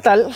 [0.00, 0.28] ¿Qué tal?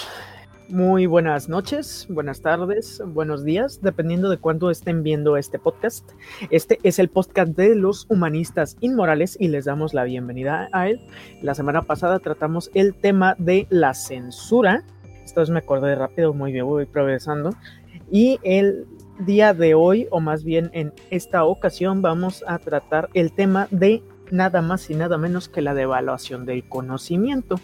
[0.68, 6.06] Muy buenas noches, buenas tardes, buenos días, dependiendo de cuándo estén viendo este podcast.
[6.50, 11.00] Este es el podcast de los humanistas inmorales y les damos la bienvenida a él.
[11.40, 14.84] La semana pasada tratamos el tema de la censura.
[15.24, 17.56] Esta vez me acordé rápido, muy bien, voy progresando.
[18.10, 18.86] Y el
[19.20, 24.02] día de hoy, o más bien en esta ocasión, vamos a tratar el tema de
[24.30, 27.58] nada más y nada menos que la devaluación del conocimiento.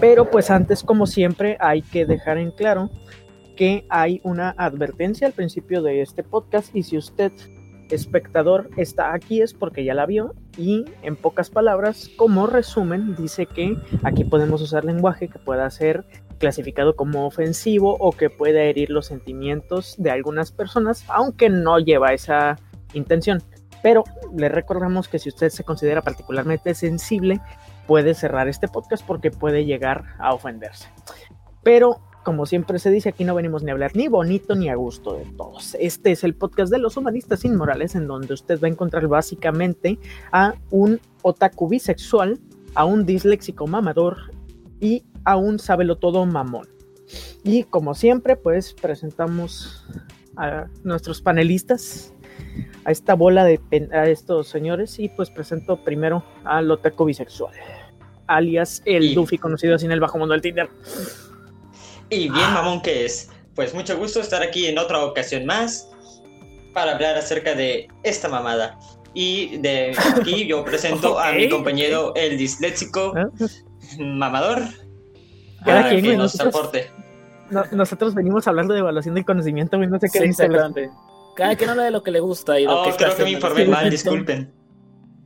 [0.00, 2.90] Pero pues antes, como siempre, hay que dejar en claro
[3.56, 7.32] que hay una advertencia al principio de este podcast y si usted,
[7.90, 13.46] espectador, está aquí es porque ya la vio y en pocas palabras, como resumen, dice
[13.46, 16.04] que aquí podemos usar lenguaje que pueda ser
[16.38, 22.12] clasificado como ofensivo o que pueda herir los sentimientos de algunas personas, aunque no lleva
[22.12, 22.58] esa
[22.92, 23.42] intención.
[23.82, 24.04] Pero
[24.36, 27.40] le recordamos que si usted se considera particularmente sensible,
[27.86, 30.88] puede cerrar este podcast porque puede llegar a ofenderse.
[31.62, 34.74] Pero como siempre se dice, aquí no venimos ni a hablar ni bonito ni a
[34.74, 35.76] gusto de todos.
[35.78, 39.98] Este es el podcast de los humanistas inmorales en donde usted va a encontrar básicamente
[40.32, 42.40] a un otaku bisexual,
[42.74, 44.16] a un disléxico mamador
[44.80, 46.66] y a un sábelo todo mamón.
[47.44, 49.86] Y como siempre, pues presentamos
[50.36, 52.13] a nuestros panelistas
[52.84, 53.60] a esta bola de
[53.92, 57.54] a estos señores y pues presento primero al otaku bisexual,
[58.26, 60.68] alias el Duffy conocido así en el bajo mundo del Tinder.
[62.10, 65.88] Y bien mamón que es, pues mucho gusto estar aquí en otra ocasión más
[66.72, 68.78] para hablar acerca de esta mamada.
[69.14, 73.30] Y de aquí yo presento a mi compañero el disléxico ah.
[73.98, 74.62] mamador.
[75.64, 76.90] Quien, que nos aporte.
[77.72, 80.44] nosotros venimos hablando de evaluación del conocimiento, no sé qué sí,
[81.34, 83.30] cada quien habla de lo que le gusta y lo oh, que creo que me
[83.30, 84.52] informé mal, disculpen.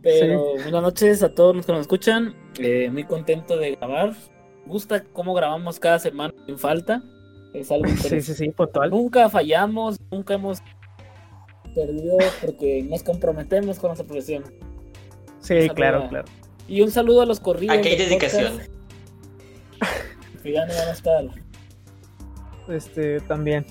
[0.02, 2.34] Pero buenas noches a todos los que nos escuchan.
[2.58, 4.14] Eh, muy contento de grabar.
[4.66, 7.02] Gusta cómo grabamos cada semana sin falta.
[7.52, 8.91] Es algo sí, sí, sí, total.
[8.91, 10.58] Nunca fallamos, nunca hemos
[11.74, 14.44] perdido porque nos comprometemos con nuestra profesión.
[15.40, 16.26] Sí, claro, claro.
[16.69, 17.76] Y un saludo a los corridos.
[17.76, 18.58] Aquí hay dedicación.
[20.44, 21.25] No van a estar.
[22.69, 23.66] Este, también.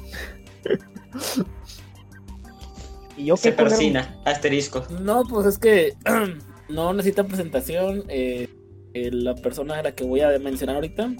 [3.18, 4.86] ¿Y Se persina, asterisco.
[5.02, 5.96] No, pues es que
[6.70, 8.04] no necesita presentación.
[8.08, 8.48] Eh,
[8.94, 11.12] eh, la persona a la que voy a mencionar ahorita,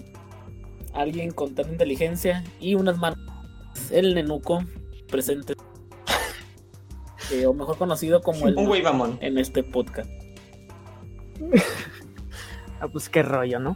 [0.94, 3.20] alguien con tanta inteligencia y unas manos.
[3.92, 4.64] El Nenuco
[5.10, 5.54] presente.
[7.30, 8.56] Eh, o mejor conocido como el.
[8.56, 9.18] Un güey mamón.
[9.20, 10.10] En este podcast.
[12.80, 13.76] ah, pues qué rollo, ¿no?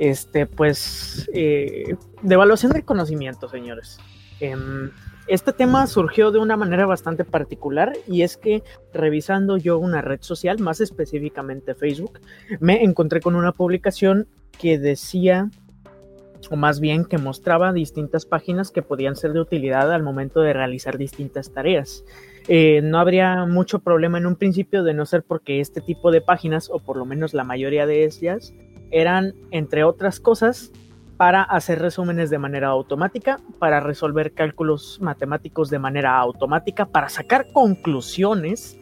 [0.00, 1.30] Este, pues.
[1.32, 4.00] Eh, devaluación del conocimiento, señores.
[5.28, 8.62] Este tema surgió de una manera bastante particular y es que
[8.94, 12.20] revisando yo una red social, más específicamente Facebook,
[12.60, 14.26] me encontré con una publicación
[14.58, 15.50] que decía,
[16.50, 20.54] o más bien que mostraba distintas páginas que podían ser de utilidad al momento de
[20.54, 22.06] realizar distintas tareas.
[22.48, 26.22] Eh, no habría mucho problema en un principio de no ser porque este tipo de
[26.22, 28.54] páginas, o por lo menos la mayoría de ellas,
[28.90, 30.72] eran, entre otras cosas,
[31.18, 37.50] para hacer resúmenes de manera automática, para resolver cálculos matemáticos de manera automática, para sacar
[37.52, 38.78] conclusiones,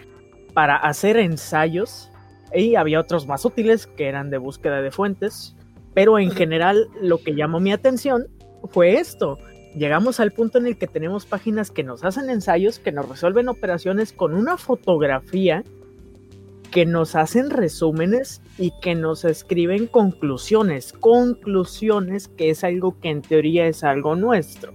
[0.53, 2.11] para hacer ensayos,
[2.55, 5.57] y había otros más útiles que eran de búsqueda de fuentes,
[5.95, 8.27] pero en general lo que llamó mi atención
[8.71, 9.39] fue esto.
[9.75, 13.49] Llegamos al punto en el que tenemos páginas que nos hacen ensayos, que nos resuelven
[13.49, 15.65] operaciones con una fotografía
[16.71, 23.23] que nos hacen resúmenes y que nos escriben conclusiones, conclusiones que es algo que en
[23.23, 24.73] teoría es algo nuestro.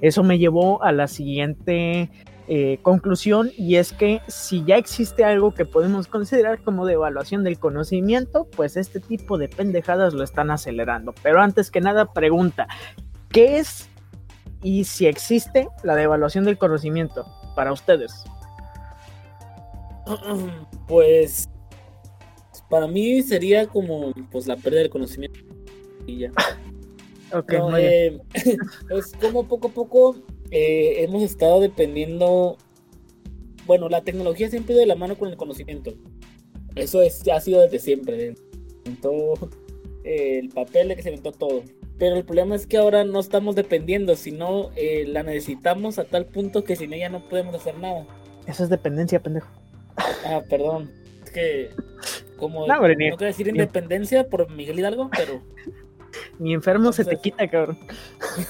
[0.00, 2.10] Eso me llevó a la siguiente
[2.48, 7.44] eh, conclusión y es que si ya existe algo que podemos considerar como de evaluación
[7.44, 11.14] del conocimiento, pues este tipo de pendejadas lo están acelerando.
[11.22, 12.66] Pero antes que nada, pregunta,
[13.30, 13.88] ¿qué es
[14.62, 18.24] y si existe la devaluación del conocimiento para ustedes?
[20.88, 21.48] Pues
[22.68, 25.40] para mí sería como pues la pérdida del conocimiento
[26.06, 26.32] y ya.
[27.34, 28.18] ok, eh,
[28.90, 30.16] es como poco a poco
[30.50, 32.56] eh, hemos estado dependiendo.
[33.66, 35.92] Bueno, la tecnología siempre de la mano con el conocimiento.
[36.74, 38.34] Eso es, ha sido desde siempre.
[39.00, 39.34] todo
[40.04, 41.62] el papel de que se inventó todo.
[41.98, 46.26] Pero el problema es que ahora no estamos dependiendo, sino eh, la necesitamos a tal
[46.26, 48.06] punto que sin ella no podemos hacer nada.
[48.46, 49.59] Eso es dependencia, pendejo.
[50.24, 50.90] Ah, perdón.
[51.24, 51.70] Es que,
[52.36, 55.42] como no, no quiero decir independencia por Miguel Hidalgo, pero.
[56.38, 57.78] Mi enfermo se te quita, cabrón.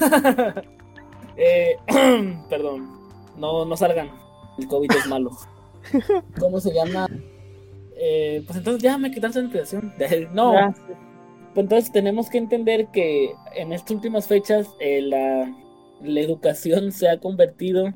[1.36, 1.76] eh,
[2.48, 2.98] perdón.
[3.36, 4.10] No, no salgan.
[4.58, 5.30] El COVID es malo.
[6.38, 7.06] ¿Cómo se llama?
[7.96, 9.92] Eh, pues entonces ya me quitaste la inspiración.
[10.34, 10.74] No.
[11.54, 15.52] Pues entonces tenemos que entender que en estas últimas fechas eh, la,
[16.00, 17.92] la educación se ha convertido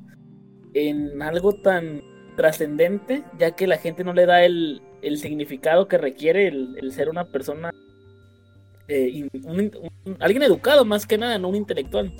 [0.74, 2.02] en algo tan
[2.36, 7.08] trascendente, ya que la gente no le da el, el significado que requiere el, ser
[7.08, 7.70] una persona,
[8.88, 9.28] eh,
[10.18, 12.12] alguien educado más que nada, no un intelectual.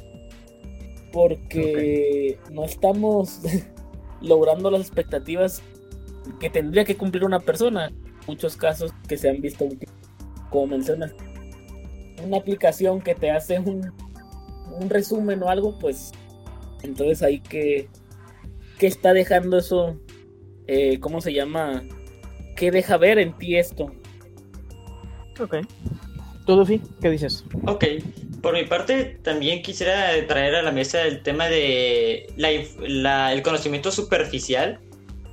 [1.12, 3.40] Porque no estamos
[4.20, 5.62] logrando las expectativas
[6.40, 7.92] que tendría que cumplir una persona.
[8.26, 9.68] Muchos casos que se han visto,
[10.50, 11.12] como mencionas,
[12.24, 13.92] una aplicación que te hace un,
[14.80, 16.12] un resumen o algo, pues
[16.82, 17.88] entonces hay que,
[18.78, 19.98] que está dejando eso,
[20.66, 21.84] eh, ¿cómo se llama?
[22.56, 23.92] ¿Qué deja ver en ti esto?
[25.40, 25.56] Ok.
[26.46, 26.82] ¿Todo fin?
[27.00, 27.44] ¿Qué dices?
[27.66, 27.84] Ok.
[28.42, 33.90] Por mi parte, también quisiera traer a la mesa el tema de la, el conocimiento
[33.90, 34.80] superficial,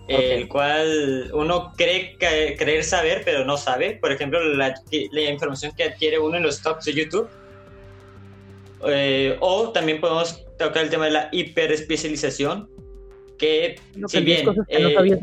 [0.08, 3.98] el cual uno cree creer saber, pero no sabe.
[4.02, 4.74] Por ejemplo, la,
[5.12, 7.30] la información que adquiere uno en los tops de YouTube.
[8.88, 12.70] Eh, o también podemos tocar el tema de la hiperespecialización,
[13.42, 13.76] que
[14.08, 14.46] si bien...
[14.46, 15.20] no eh, sabías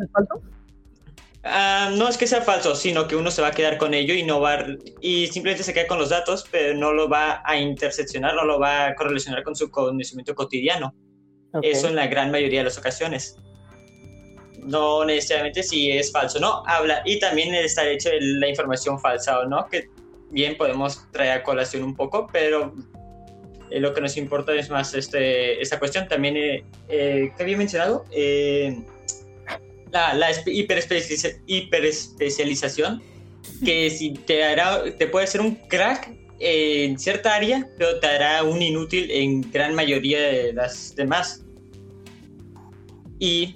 [1.45, 4.13] Ah, no es que sea falso, sino que uno se va a quedar con ello
[4.13, 4.67] y no va
[5.01, 8.59] y simplemente se queda con los datos, pero no lo va a interseccionar, no lo
[8.59, 10.93] va a correlacionar con su conocimiento cotidiano.
[11.63, 13.37] Eso en la gran mayoría de las ocasiones.
[14.59, 19.01] No necesariamente si es falso, no, habla y también está el hecho de la información
[19.01, 19.89] falsa o no, que
[20.31, 22.75] bien podemos traer a colación un poco, pero
[23.71, 26.09] eh, lo que nos importa es más este, esta cuestión.
[26.09, 28.05] También, eh, eh ¿qué había mencionado?
[28.13, 28.79] Eh,
[29.93, 33.03] la, la hiperespecialización,
[33.65, 38.45] que si te hará, te puede hacer un crack en cierta área, pero te hará
[38.45, 41.45] un inútil en gran mayoría de las demás.
[43.19, 43.55] Y,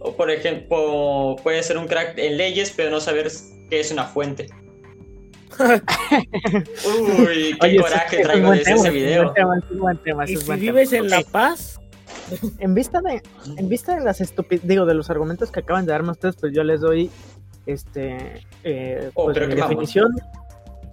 [0.00, 3.30] o por ejemplo, puede ser un crack en leyes, pero no saber
[3.70, 4.48] qué es una fuente.
[7.18, 9.34] Uy, qué coraje traigo de ese video.
[10.26, 11.78] ¿Y si vives en La Paz?
[12.58, 13.22] en vista de,
[13.56, 16.52] en vista de las estúpidas, digo, de los argumentos que acaban de darme ustedes, pues
[16.54, 17.10] yo les doy
[17.66, 20.10] este eh, oh, pues, mi definición.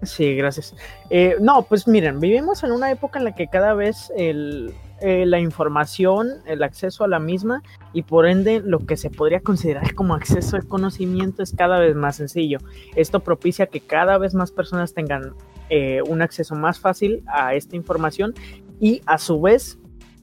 [0.03, 0.75] Sí, gracias.
[1.09, 5.39] Eh, no, pues miren, vivimos en una época en la que cada vez eh, la
[5.39, 7.61] información, el acceso a la misma
[7.91, 11.95] y por ende lo que se podría considerar como acceso al conocimiento es cada vez
[11.95, 12.59] más sencillo.
[12.95, 15.33] Esto propicia que cada vez más personas tengan
[16.07, 18.33] un acceso más fácil a esta información
[18.79, 19.77] y a su vez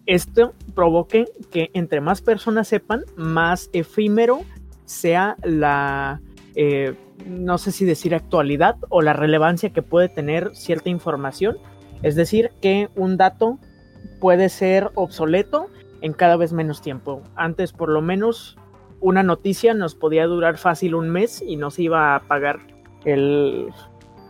[0.06, 4.40] esto provoque que entre más personas sepan, más efímero
[4.84, 6.20] sea la,
[6.54, 6.94] eh,
[7.26, 11.58] no sé si decir actualidad o la relevancia que puede tener cierta información.
[12.02, 13.58] Es decir, que un dato
[14.20, 15.68] puede ser obsoleto
[16.02, 17.22] en cada vez menos tiempo.
[17.34, 18.56] Antes, por lo menos,
[19.00, 22.60] una noticia nos podía durar fácil un mes y no se iba a pagar
[23.04, 23.68] el,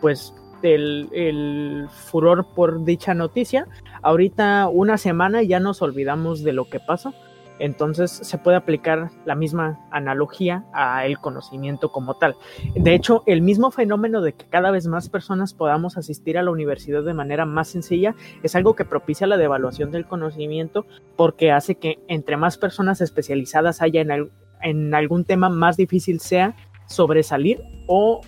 [0.00, 3.69] pues, el, furor por dicha noticia.
[4.02, 7.14] Ahorita una semana ya nos olvidamos de lo que pasó.
[7.58, 12.36] Entonces se puede aplicar la misma analogía a el conocimiento como tal.
[12.75, 16.51] De hecho, el mismo fenómeno de que cada vez más personas podamos asistir a la
[16.51, 20.86] universidad de manera más sencilla es algo que propicia la devaluación del conocimiento
[21.17, 24.31] porque hace que entre más personas especializadas haya en,
[24.63, 26.55] en algún tema más difícil sea
[26.86, 28.20] sobresalir o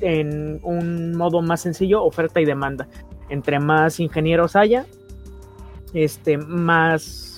[0.00, 2.88] en un modo más sencillo, oferta y demanda.
[3.28, 4.84] Entre más ingenieros haya,
[5.94, 7.31] este, más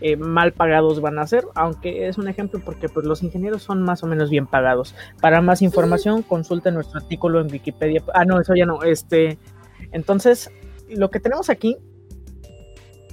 [0.00, 3.82] eh, mal pagados van a ser, aunque es un ejemplo porque pues, los ingenieros son
[3.82, 4.94] más o menos bien pagados.
[5.20, 8.02] Para más información, consulte nuestro artículo en Wikipedia.
[8.14, 8.82] Ah, no, eso ya no.
[8.82, 9.38] Este,
[9.92, 10.50] entonces,
[10.88, 11.76] lo que tenemos aquí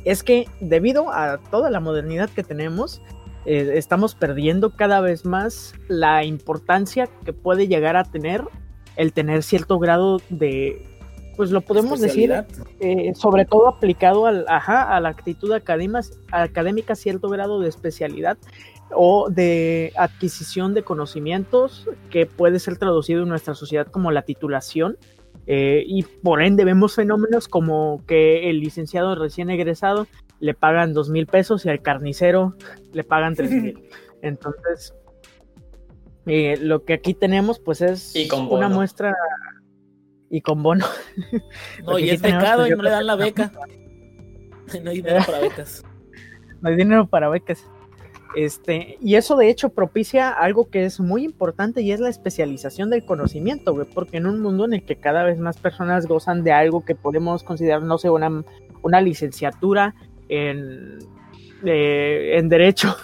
[0.06, 3.02] es que debido a toda la modernidad que tenemos,
[3.46, 8.44] eh, estamos perdiendo cada vez más la importancia que puede llegar a tener
[8.96, 10.86] el tener cierto grado de,
[11.38, 12.34] pues lo podemos decir,
[12.80, 18.38] eh, sobre todo aplicado al, a la actitud académica, cierto grado de especialidad
[18.92, 24.98] o de adquisición de conocimientos que puede ser traducido en nuestra sociedad como la titulación.
[25.46, 30.08] Eh, y por ende vemos fenómenos como que el licenciado recién egresado
[30.42, 32.56] le pagan dos mil pesos y al carnicero
[32.92, 33.80] le pagan tres mil.
[34.22, 34.94] Entonces,
[36.26, 38.14] eh, lo que aquí tenemos, pues es
[38.50, 39.16] una muestra
[40.30, 40.86] y con bono.
[41.86, 43.52] No, y es becado y no le dan la beca.
[44.84, 45.84] no hay dinero para becas.
[46.62, 47.66] no hay dinero para becas.
[48.36, 52.90] Este, y eso de hecho propicia algo que es muy importante y es la especialización
[52.90, 56.52] del conocimiento, porque en un mundo en el que cada vez más personas gozan de
[56.52, 58.44] algo que podemos considerar, no sé, una,
[58.84, 59.96] una licenciatura
[60.30, 61.00] en,
[61.66, 62.96] eh, en derecho,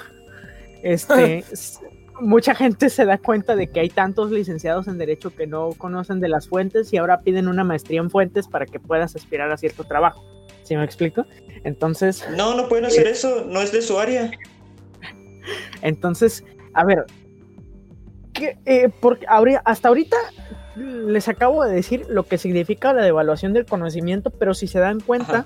[0.83, 1.45] este,
[2.19, 6.19] mucha gente se da cuenta de que hay tantos licenciados en Derecho que no conocen
[6.19, 9.57] de las fuentes y ahora piden una maestría en fuentes para que puedas aspirar a
[9.57, 10.23] cierto trabajo.
[10.63, 11.25] ¿Sí me explico?
[11.63, 12.25] Entonces...
[12.35, 14.31] No, no pueden hacer eh, eso, no es de su área.
[15.81, 16.43] Entonces,
[16.73, 17.05] a ver,
[18.65, 19.25] eh, porque
[19.65, 20.17] hasta ahorita
[20.75, 24.99] les acabo de decir lo que significa la devaluación del conocimiento, pero si se dan
[24.99, 25.45] cuenta,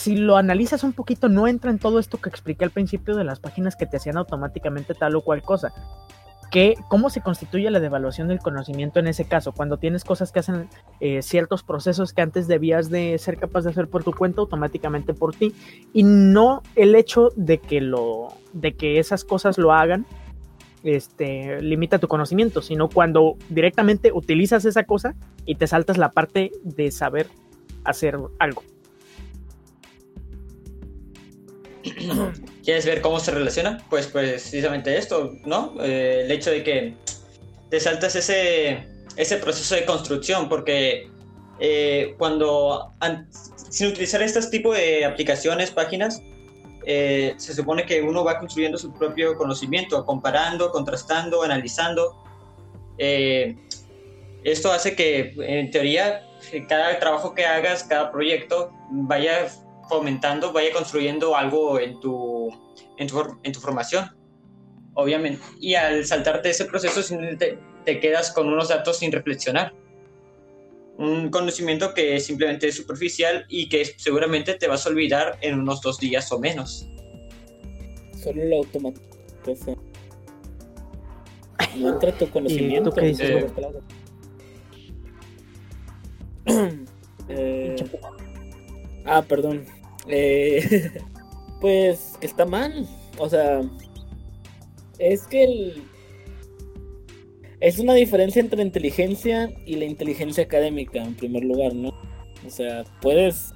[0.00, 3.24] si lo analizas un poquito, no entra en todo esto que expliqué al principio de
[3.24, 5.74] las páginas que te hacían automáticamente tal o cual cosa.
[6.50, 9.52] Que, ¿Cómo se constituye la devaluación del conocimiento en ese caso?
[9.52, 13.70] Cuando tienes cosas que hacen eh, ciertos procesos que antes debías de ser capaz de
[13.70, 15.54] hacer por tu cuenta automáticamente por ti
[15.92, 20.06] y no el hecho de que, lo, de que esas cosas lo hagan
[20.82, 25.14] este, limita tu conocimiento, sino cuando directamente utilizas esa cosa
[25.44, 27.26] y te saltas la parte de saber
[27.84, 28.62] hacer algo.
[32.64, 33.84] ¿Quieres ver cómo se relaciona?
[33.90, 35.74] Pues precisamente esto, ¿no?
[35.80, 36.94] Eh, el hecho de que
[37.68, 41.08] te saltas ese, ese proceso de construcción, porque
[41.58, 42.92] eh, cuando,
[43.70, 46.22] sin utilizar este tipo de aplicaciones, páginas,
[46.86, 52.16] eh, se supone que uno va construyendo su propio conocimiento, comparando, contrastando, analizando.
[54.42, 56.26] Esto hace que, en teoría,
[56.68, 59.48] cada trabajo que hagas, cada proyecto, vaya
[59.90, 62.48] fomentando, vaya construyendo algo en tu,
[62.96, 63.08] en
[63.52, 64.16] tu, formación,
[64.94, 65.42] obviamente.
[65.60, 67.02] Y al saltarte ese proceso,
[67.84, 69.74] te quedas con unos datos sin reflexionar
[71.00, 75.80] un conocimiento que simplemente es superficial y que seguramente te vas a olvidar en unos
[75.80, 76.86] dos días o menos.
[78.22, 79.06] Solo el automático.
[81.78, 82.92] No entra tu conocimiento.
[82.92, 83.50] ¿Qué dices,
[87.28, 87.76] eh,
[89.06, 89.64] ah, perdón.
[90.08, 90.92] Eh,
[91.60, 92.86] pues está mal.
[93.18, 93.60] O sea,
[94.98, 95.82] es que el,
[97.60, 101.90] es una diferencia entre inteligencia y la inteligencia académica, en primer lugar, ¿no?
[102.46, 103.52] O sea, puedes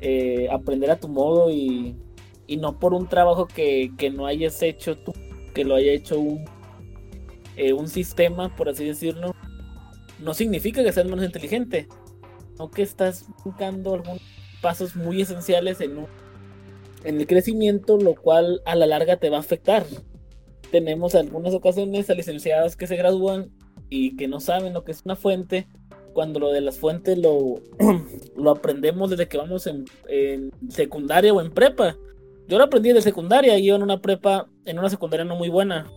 [0.00, 1.96] eh, aprender a tu modo y,
[2.58, 5.12] no por un trabajo que, no hayas hecho tú,
[5.54, 6.44] que lo haya hecho un,
[7.56, 9.34] eh, un sistema, por así decirlo,
[10.18, 11.86] no significa que seas menos inteligente,
[12.58, 14.22] no que estás buscando algunos
[14.60, 16.06] pasos muy esenciales en, un,
[17.04, 19.84] en el crecimiento, lo cual a la larga te va a afectar
[20.70, 23.50] tenemos algunas ocasiones a licenciados que se gradúan
[23.88, 25.68] y que no saben lo que es una fuente,
[26.12, 27.60] cuando lo de las fuentes lo,
[28.36, 29.84] lo aprendemos desde que vamos en,
[30.68, 31.96] secundaria o en prepa.
[32.48, 35.48] Yo lo aprendí de secundaria y yo en una prepa, en una secundaria no muy
[35.48, 35.90] buena.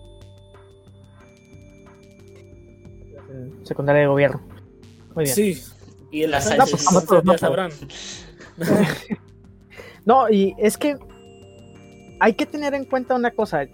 [3.63, 4.41] Secundaria de gobierno.
[5.15, 5.35] Muy bien.
[5.35, 5.61] Sí,
[6.11, 7.71] y en las no, pues, ya sabrán.
[10.05, 10.97] no, y es que
[12.19, 13.67] hay que tener en cuenta una cosa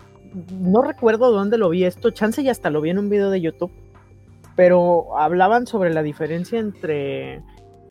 [0.51, 3.41] no recuerdo dónde lo vi esto, chance y hasta lo vi en un video de
[3.41, 3.71] YouTube,
[4.55, 7.35] pero hablaban sobre la diferencia entre,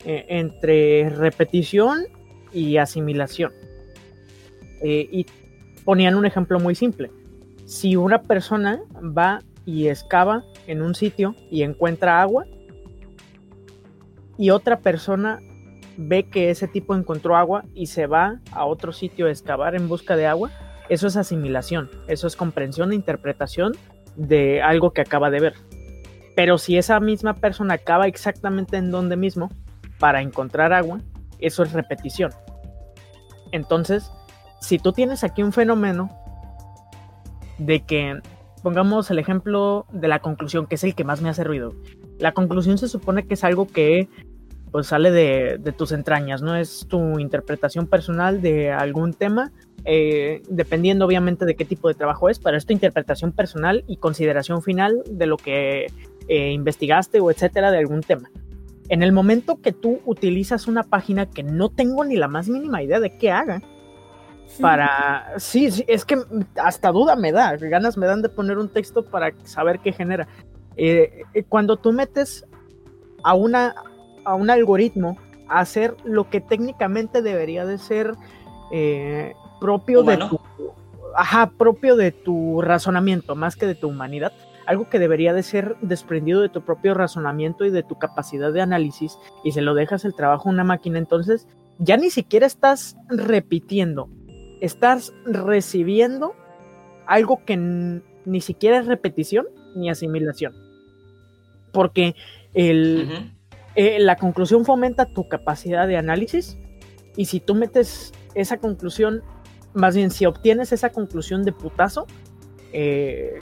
[0.05, 2.05] eh, entre repetición
[2.53, 3.51] y asimilación.
[4.81, 5.25] Eh, y
[5.83, 7.11] ponían un ejemplo muy simple.
[7.65, 12.45] Si una persona va y excava en un sitio y encuentra agua,
[14.37, 15.39] y otra persona
[15.97, 19.87] ve que ese tipo encontró agua y se va a otro sitio a excavar en
[19.87, 20.51] busca de agua,
[20.89, 23.73] eso es asimilación, eso es comprensión e interpretación
[24.15, 25.53] de algo que acaba de ver.
[26.35, 29.49] Pero si esa misma persona acaba exactamente en donde mismo
[29.99, 30.99] para encontrar agua,
[31.39, 32.31] eso es repetición.
[33.51, 34.11] Entonces,
[34.59, 36.09] si tú tienes aquí un fenómeno
[37.57, 38.19] de que,
[38.61, 41.73] pongamos el ejemplo de la conclusión, que es el que más me hace ruido.
[42.17, 44.09] La conclusión se supone que es algo que
[44.75, 49.53] pues sale de, de tus entrañas, no es tu interpretación personal de algún tema
[49.85, 53.95] eh, dependiendo obviamente de qué tipo de trabajo es, pero es tu interpretación personal y
[53.95, 55.85] consideración final de lo que
[56.27, 58.29] eh, investigaste o etcétera de algún tema.
[58.89, 62.83] En el momento que tú utilizas una página que no tengo ni la más mínima
[62.83, 63.61] idea de qué haga,
[64.59, 65.35] para...
[65.37, 66.17] Sí, sí, es que
[66.61, 70.27] hasta duda me da, ganas me dan de poner un texto para saber qué genera.
[70.75, 72.45] Eh, cuando tú metes
[73.23, 73.73] a, una,
[74.25, 75.17] a un algoritmo
[75.47, 78.15] a hacer lo que técnicamente debería de ser
[79.59, 80.39] propio de tu
[81.15, 84.33] ajá, propio de tu razonamiento, más que de tu humanidad,
[84.65, 88.61] algo que debería de ser desprendido de tu propio razonamiento y de tu capacidad de
[88.61, 91.47] análisis y se lo dejas el trabajo a una máquina, entonces
[91.79, 94.09] ya ni siquiera estás repitiendo,
[94.61, 96.35] estás recibiendo
[97.05, 100.53] algo que ni siquiera es repetición ni asimilación.
[101.71, 102.15] Porque
[102.53, 103.34] el,
[103.75, 106.57] eh, la conclusión fomenta tu capacidad de análisis
[107.15, 109.21] y si tú metes esa conclusión
[109.75, 112.07] más bien, si obtienes esa conclusión de putazo,
[112.71, 113.39] eh,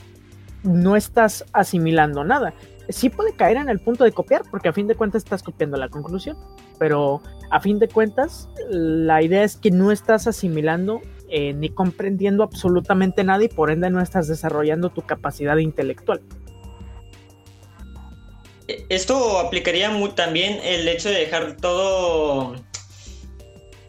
[0.63, 2.53] no estás asimilando nada.
[2.89, 5.77] Sí puede caer en el punto de copiar, porque a fin de cuentas estás copiando
[5.77, 6.35] la conclusión,
[6.79, 12.43] pero a fin de cuentas la idea es que no estás asimilando eh, ni comprendiendo
[12.43, 16.21] absolutamente nada y por ende no estás desarrollando tu capacidad intelectual.
[18.89, 22.55] Esto aplicaría también el hecho de dejar todo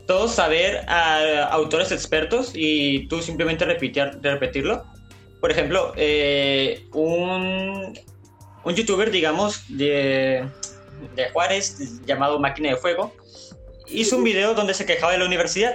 [0.06, 4.84] todo saber a autores expertos y tú simplemente repetir, repetirlo.
[5.40, 7.98] Por ejemplo, eh, un,
[8.64, 10.46] un youtuber, digamos, de,
[11.14, 13.14] de Juárez, llamado Máquina de Fuego,
[13.86, 15.74] hizo un video donde se quejaba de la universidad.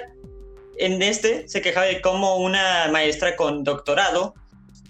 [0.78, 4.34] En este se quejaba de cómo una maestra con doctorado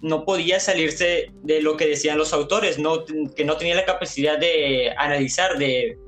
[0.02, 4.38] no podía salirse de lo que decían los autores, no, que no tenía la capacidad
[4.38, 5.98] de analizar, de,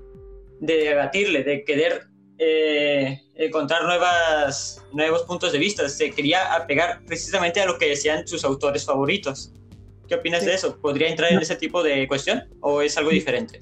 [0.60, 2.06] de debatirle, de querer
[2.38, 5.88] eh, encontrar nuevas, nuevos puntos de vista.
[5.88, 9.52] Se quería apegar precisamente a lo que decían sus autores favoritos.
[10.08, 10.78] ¿Qué opinas de eso?
[10.80, 13.60] ¿Podría entrar en ese tipo de cuestión o es algo diferente?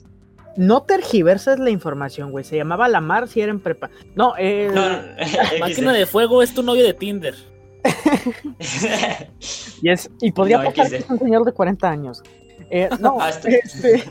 [0.57, 2.45] No tergiversas la información, güey.
[2.45, 3.91] Se llamaba Lamar si era en prepa.
[4.15, 4.71] No, eh...
[5.61, 7.35] Máquina de fuego es tu novio de Tinder.
[9.83, 12.23] Y, es, y podría pasar que es un señor de 40 años.
[12.71, 13.61] Eh, no, este,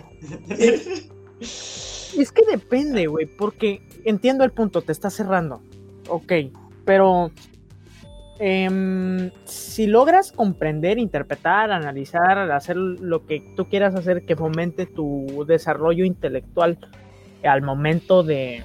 [1.40, 5.62] es que depende, güey, porque entiendo el punto, te está cerrando.
[6.08, 6.34] Ok,
[6.86, 7.32] pero
[8.40, 15.46] em, si logras comprender, interpretar, analizar, hacer lo que tú quieras hacer que fomente tu
[15.48, 16.80] desarrollo intelectual
[17.44, 18.64] al momento de,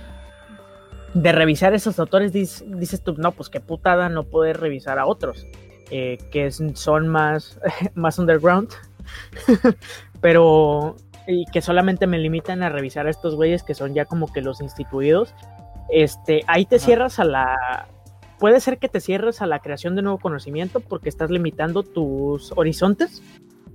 [1.14, 5.46] de revisar esos autores, dices, tú, no, pues qué putada no poder revisar a otros,
[5.90, 7.58] eh, que son más,
[7.94, 8.70] más underground,
[10.20, 10.96] pero
[11.26, 14.42] y que solamente me limitan a revisar a estos güeyes que son ya como que
[14.42, 15.34] los instituidos,
[15.90, 17.88] este, ahí te cierras a la...
[18.38, 22.52] Puede ser que te cierres a la creación de nuevo conocimiento porque estás limitando tus
[22.56, 23.22] horizontes,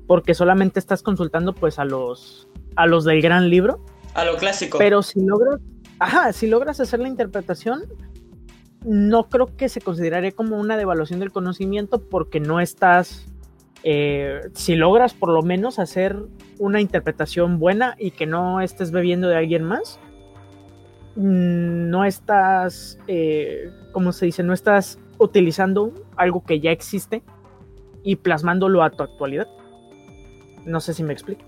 [0.06, 3.84] porque solamente estás consultando pues a los, a los del gran libro.
[4.14, 4.78] A lo clásico.
[4.78, 5.60] Pero si logras,
[6.00, 7.84] ajá, si logras hacer la interpretación,
[8.86, 13.30] no creo que se consideraría como una devaluación del conocimiento porque no estás
[13.84, 16.18] eh, si logras por lo menos hacer
[16.58, 20.00] una interpretación buena y que no estés bebiendo de alguien más,
[21.16, 27.24] mm, no estás, eh, como se dice, no estás utilizando algo que ya existe
[28.04, 29.48] y plasmándolo a tu actualidad.
[30.66, 31.46] No sé si me explico.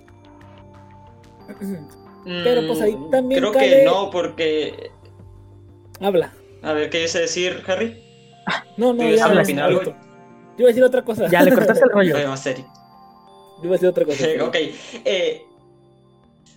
[2.24, 3.42] Pero pues ahí mm, también.
[3.42, 4.92] Creo que no, porque.
[6.00, 6.34] Habla.
[6.62, 8.04] A ver, ¿qué dice decir, Harry?
[8.78, 9.44] No, no, ya habla.
[9.44, 9.54] Yo
[10.58, 11.28] iba a decir otra cosa.
[11.30, 12.16] Ya, le cortaste el rollo.
[12.28, 12.66] más serio.
[13.58, 14.26] Yo iba a decir otra cosa.
[14.46, 14.56] ok.
[15.06, 15.42] Eh,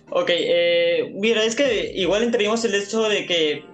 [0.09, 3.65] ok, eh, mira, es que igual entraríamos el hecho de que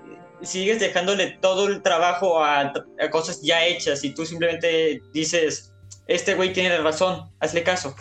[0.41, 2.73] sigues dejándole todo el trabajo a,
[3.11, 5.73] cosas ya hechas y tú simplemente dices,
[6.07, 7.95] este güey tiene la razón, hazle caso.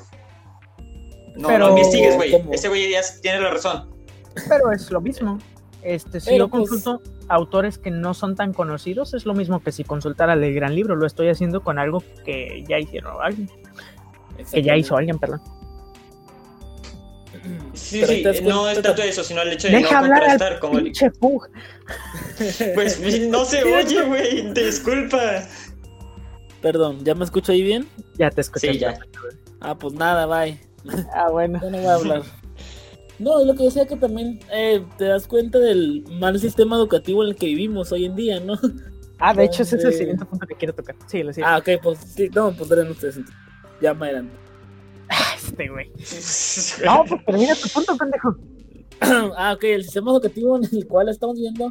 [1.41, 2.37] No, Pero, no investigues, güey.
[2.53, 3.89] Este güey ya tiene la razón.
[4.49, 5.39] Pero es lo mismo.
[5.83, 9.73] Este, si yo pues, consulto autores que no son tan conocidos, es lo mismo que
[9.73, 10.97] si consultara el gran libro.
[10.97, 13.51] Lo estoy haciendo con algo que ya hicieron alguien.
[14.51, 15.41] Que ya hizo alguien, perdón.
[17.73, 20.93] Sí, sí, no es tanto eso, sino el hecho de Deja no contrastar como el...
[22.75, 25.45] Pues no se oye, güey, disculpa.
[26.61, 27.87] Perdón, ¿ya me escucho ahí bien?
[28.19, 28.71] Ya te escucho.
[28.71, 28.99] Sí, ya.
[29.61, 30.61] Ah, pues nada, bye.
[31.15, 31.61] Ah, bueno.
[31.63, 32.23] no voy a hablar.
[33.19, 37.31] No, lo que decía que también eh, te das cuenta del mal sistema educativo en
[37.31, 38.55] el que vivimos hoy en día, ¿no?
[39.19, 40.97] Ah, de hecho, ese es el siguiente punto que quiero tocar.
[41.07, 41.53] Sí, lo siento.
[41.53, 43.21] Ah, ok, pues sí, no, pues eran ustedes.
[43.83, 44.31] Ya me eran.
[45.11, 45.89] Ah, este güey.
[46.85, 48.37] no, pues termina tu punto, pendejo.
[49.37, 51.71] ah, ok, el sistema educativo en el cual estamos viendo,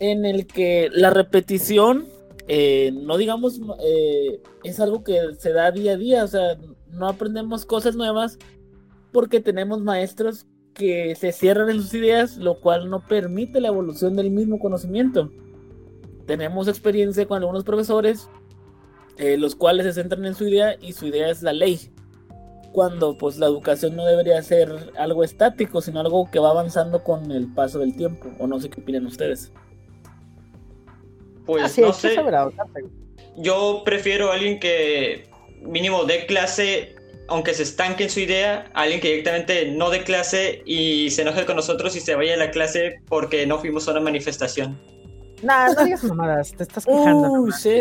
[0.00, 2.06] en el que la repetición,
[2.48, 6.58] eh, no digamos, eh, es algo que se da día a día, o sea,
[6.92, 8.38] no aprendemos cosas nuevas
[9.12, 14.16] porque tenemos maestros que se cierran en sus ideas, lo cual no permite la evolución
[14.16, 15.30] del mismo conocimiento.
[16.26, 18.28] Tenemos experiencia con algunos profesores,
[19.18, 21.92] eh, los cuales se centran en su idea y su idea es la ley.
[22.72, 27.30] Cuando pues la educación no debería ser algo estático, sino algo que va avanzando con
[27.30, 28.30] el paso del tiempo.
[28.38, 29.52] O no sé qué opinan ustedes.
[31.44, 32.16] Pues no sé.
[33.36, 35.31] Yo prefiero a alguien que
[35.62, 36.96] mínimo de clase
[37.28, 41.46] aunque se estanque en su idea, alguien que directamente no dé clase y se enoje
[41.46, 44.78] con nosotros y se vaya a la clase porque no fuimos a una manifestación.
[45.42, 47.32] Nah, no digas mamadas, te estás quejando.
[47.32, 47.74] Uh, sí.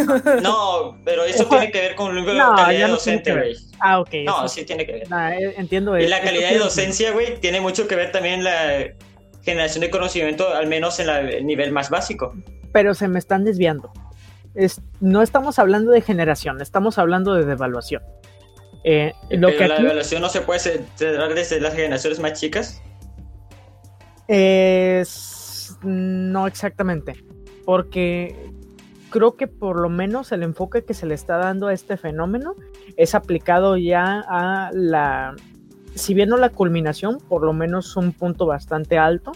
[0.42, 1.00] no.
[1.04, 3.56] pero eso tiene que ver con la calidad docente, güey.
[3.80, 4.10] Ah, ok.
[4.24, 5.02] No, sí tiene que ver.
[5.02, 5.98] Eh, entiendo.
[5.98, 8.94] Y la calidad de docencia, güey, tiene mucho que ver también la
[9.42, 12.34] generación de conocimiento, al menos en el nivel más básico.
[12.72, 13.90] Pero se me están desviando.
[15.00, 18.02] No estamos hablando de generación, estamos hablando de devaluación.
[18.84, 22.82] Eh, lo que la devaluación no se puede celebrar desde las generaciones más chicas.
[25.82, 27.24] no exactamente,
[27.64, 28.52] porque
[29.10, 32.54] creo que por lo menos el enfoque que se le está dando a este fenómeno
[32.96, 35.34] es aplicado ya a la,
[35.94, 39.32] si bien no la culminación, por lo menos un punto bastante alto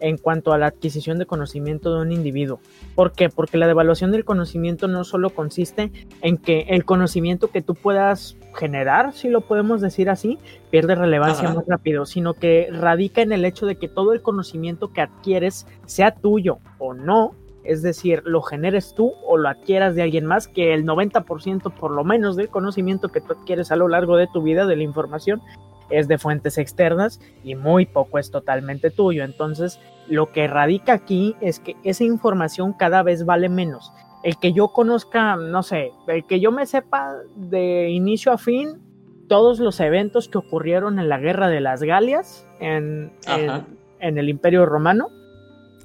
[0.00, 2.60] en cuanto a la adquisición de conocimiento de un individuo.
[2.94, 3.28] ¿Por qué?
[3.28, 8.36] Porque la devaluación del conocimiento no solo consiste en que el conocimiento que tú puedas
[8.54, 10.38] generar, si lo podemos decir así,
[10.70, 14.92] pierde relevancia más rápido, sino que radica en el hecho de que todo el conocimiento
[14.92, 20.02] que adquieres, sea tuyo o no, es decir, lo generes tú o lo adquieras de
[20.02, 23.88] alguien más, que el 90% por lo menos del conocimiento que tú adquieres a lo
[23.88, 25.42] largo de tu vida, de la información,
[25.90, 29.24] es de fuentes externas y muy poco es totalmente tuyo.
[29.24, 33.92] Entonces, lo que radica aquí es que esa información cada vez vale menos.
[34.22, 38.80] El que yo conozca, no sé, el que yo me sepa de inicio a fin
[39.28, 44.66] todos los eventos que ocurrieron en la guerra de las Galias en, en el Imperio
[44.66, 45.08] Romano,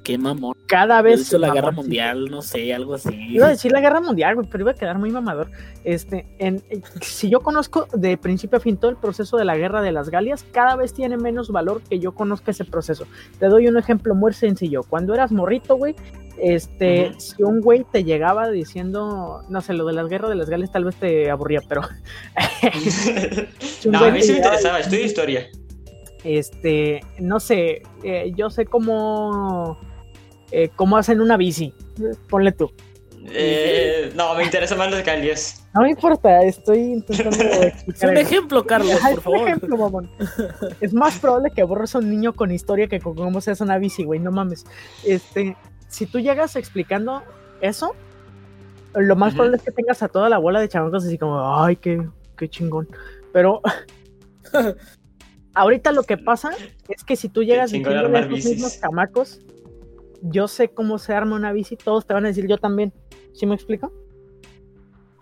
[0.03, 0.55] Qué mamón.
[0.65, 1.31] Cada vez.
[1.33, 3.09] la guerra mundial, no sé, algo así.
[3.29, 5.51] Iba a decir la guerra mundial, pero iba a quedar muy mamador.
[5.83, 6.63] Este, en,
[7.01, 10.09] si yo conozco de principio a fin todo el proceso de la guerra de las
[10.09, 13.05] Galias, cada vez tiene menos valor que yo conozca ese proceso.
[13.39, 14.81] Te doy un ejemplo muy sencillo.
[14.83, 15.95] Cuando eras morrito, güey,
[16.39, 20.49] este, si un güey te llegaba diciendo, no sé, lo de las guerras de las
[20.49, 21.81] Galias tal vez te aburría, pero.
[23.85, 25.47] no, a mí sí me interesaba, estudio historia.
[26.23, 29.77] Este, no sé, eh, yo sé cómo
[30.51, 31.73] eh, cómo hacen una bici.
[32.29, 32.71] Ponle tú.
[33.25, 35.67] Eh, no, me interesa más los Galias.
[35.73, 38.09] No me importa, estoy intentando explicar.
[38.09, 39.39] un ejemplo, Carlos, por favor.
[39.41, 40.09] Un ejemplo, mamón.
[40.81, 43.63] es más probable que aborres a un niño con historia que con cómo se hace
[43.63, 44.65] una bici, güey, no mames.
[45.05, 45.55] Este,
[45.87, 47.23] si tú llegas explicando
[47.61, 47.95] eso,
[48.95, 51.75] lo más probable es que tengas a toda la bola de chamacos así como, ay,
[51.75, 52.05] qué,
[52.37, 52.87] qué chingón.
[53.31, 53.61] Pero
[55.53, 56.51] ahorita lo que pasa
[56.89, 59.39] es que si tú llegas diciendo a los mismos chamacos
[60.21, 62.93] yo sé cómo se arma una bici, todos te van a decir yo también.
[63.33, 63.91] ¿Sí me explico?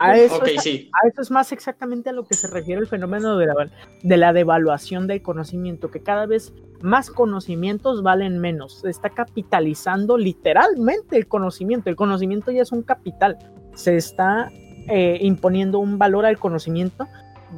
[0.01, 3.37] A eso, es, a eso es más exactamente a lo que se refiere el fenómeno
[3.37, 3.69] de la,
[4.01, 8.79] de la devaluación del conocimiento, que cada vez más conocimientos valen menos.
[8.79, 11.89] Se está capitalizando literalmente el conocimiento.
[11.89, 13.37] El conocimiento ya es un capital.
[13.75, 14.49] Se está
[14.87, 17.07] eh, imponiendo un valor al conocimiento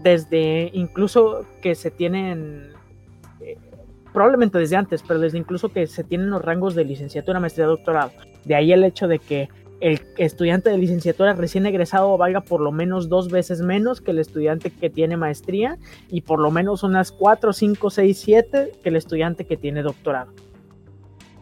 [0.04, 2.71] desde incluso que se tienen
[4.14, 8.12] probablemente desde antes, pero desde incluso que se tienen los rangos de licenciatura, maestría, doctorado.
[8.46, 9.50] De ahí el hecho de que
[9.82, 14.20] el estudiante de licenciatura recién egresado valga por lo menos dos veces menos que el
[14.20, 15.78] estudiante que tiene maestría
[16.10, 20.32] y por lo menos unas cuatro, cinco, seis, siete que el estudiante que tiene doctorado.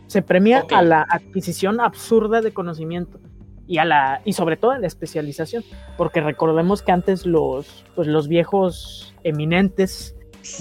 [0.08, 3.20] Se premia a la adquisición absurda de conocimiento
[3.68, 5.64] y a la y sobre todo a la especialización,
[5.98, 10.16] porque recordemos que antes los pues los viejos eminentes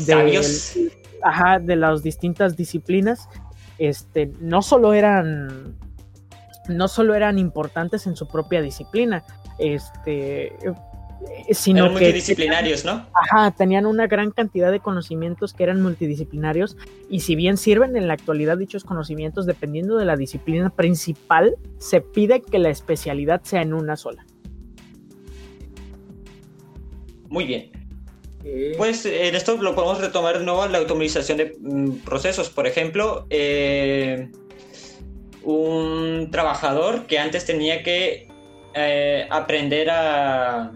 [0.05, 0.15] de
[1.23, 3.29] ajá, de las distintas disciplinas,
[3.79, 5.77] este, no solo eran
[6.69, 9.25] no solo eran importantes en su propia disciplina,
[9.59, 10.53] este,
[11.51, 13.07] sino eran multidisciplinarios, ¿no?
[13.15, 16.77] Ajá, tenían una gran cantidad de conocimientos que eran multidisciplinarios
[17.09, 22.01] y si bien sirven en la actualidad dichos conocimientos, dependiendo de la disciplina principal, se
[22.01, 24.27] pide que la especialidad sea en una sola.
[27.29, 27.78] Muy bien.
[28.77, 32.49] Pues en esto lo podemos retomar de nuevo la automatización de mm, procesos.
[32.49, 34.31] Por ejemplo, eh,
[35.43, 38.29] un trabajador que antes tenía que
[38.75, 40.73] eh, aprender a,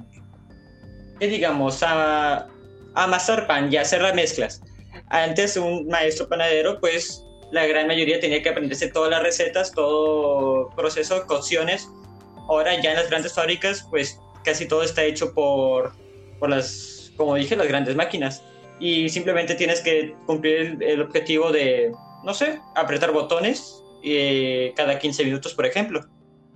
[1.21, 1.83] ¿qué digamos?
[1.83, 2.49] A,
[2.95, 4.61] amasar pan y hacer las mezclas.
[5.09, 10.69] Antes un maestro panadero, pues la gran mayoría tenía que aprenderse todas las recetas, todo
[10.71, 11.89] proceso, cocciones.
[12.49, 15.93] Ahora ya en las grandes fábricas, pues casi todo está hecho por,
[16.39, 16.92] por las
[17.23, 18.43] como dije, las grandes máquinas.
[18.81, 21.93] Y simplemente tienes que cumplir el, objetivo de,
[22.25, 26.05] no sé, apretar botones eh, cada 15 minutos, por ejemplo.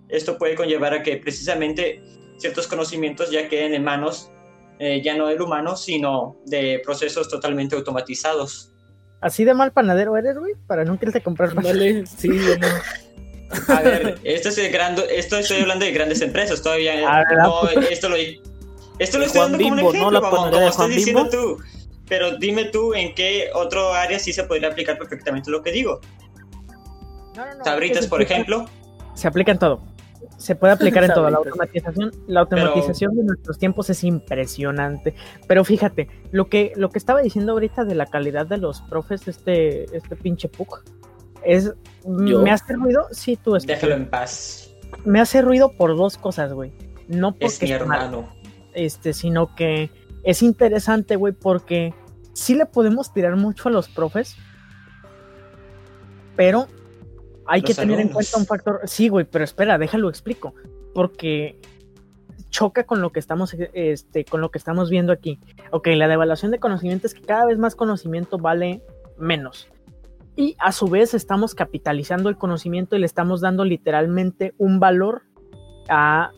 [0.08, 2.02] Esto puede conllevar a que precisamente
[2.38, 4.30] ciertos conocimientos ya queden en manos
[4.78, 8.72] eh, ya no del humano, sino de procesos totalmente automatizados.
[9.20, 11.64] Así de mal panadero eres, güey, para no quererte comprar pan.
[11.64, 12.66] Dale, sí, bueno.
[13.68, 18.16] A ver, esto, es esto estoy hablando de grandes empresas, todavía ah, no, esto lo,
[18.98, 21.58] esto lo estoy dando como un ejemplo, no como estás diciendo tú.
[22.08, 26.00] Pero dime tú en qué otro área sí se podría aplicar perfectamente lo que digo.
[27.36, 28.66] No, no, no, Sabritas, por ejemplo.
[29.14, 29.82] Se aplica en todo.
[30.38, 31.28] Se puede aplicar en todo.
[31.28, 35.14] La automatización, la automatización de nuestros tiempos es impresionante.
[35.48, 39.26] Pero fíjate, lo que, lo que estaba diciendo ahorita de la calidad de los profes,
[39.28, 40.84] este, este pinche Puck,
[41.44, 41.72] es.
[42.06, 43.06] ¿Me has ruido?
[43.10, 44.70] Sí, tú Déjalo en paz.
[45.04, 46.72] me hace ruido por dos cosas, güey.
[47.08, 48.28] No porque es mi hermano.
[48.76, 49.90] Este, sino que
[50.22, 51.94] es interesante, güey, porque
[52.32, 54.36] sí le podemos tirar mucho a los profes,
[56.36, 56.68] pero
[57.46, 58.80] hay que tener en cuenta un factor.
[58.84, 60.54] Sí, güey, pero espera, déjalo explico.
[60.94, 61.58] Porque
[62.50, 65.38] choca con lo que estamos, este, con lo que estamos viendo aquí.
[65.70, 68.82] Ok, la devaluación de conocimiento es que cada vez más conocimiento vale
[69.18, 69.68] menos.
[70.36, 75.22] Y a su vez estamos capitalizando el conocimiento y le estamos dando literalmente un valor
[75.88, 76.30] a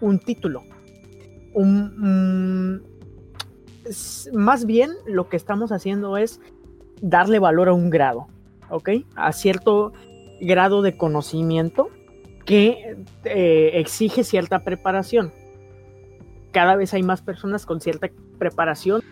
[0.00, 0.62] un título.
[1.58, 2.82] Un,
[4.34, 6.38] más bien lo que estamos haciendo es
[7.00, 8.26] darle valor a un grado,
[8.68, 8.90] ¿ok?
[9.14, 9.94] A cierto
[10.40, 11.88] grado de conocimiento
[12.44, 15.32] que eh, exige cierta preparación.
[16.52, 19.02] Cada vez hay más personas con cierta preparación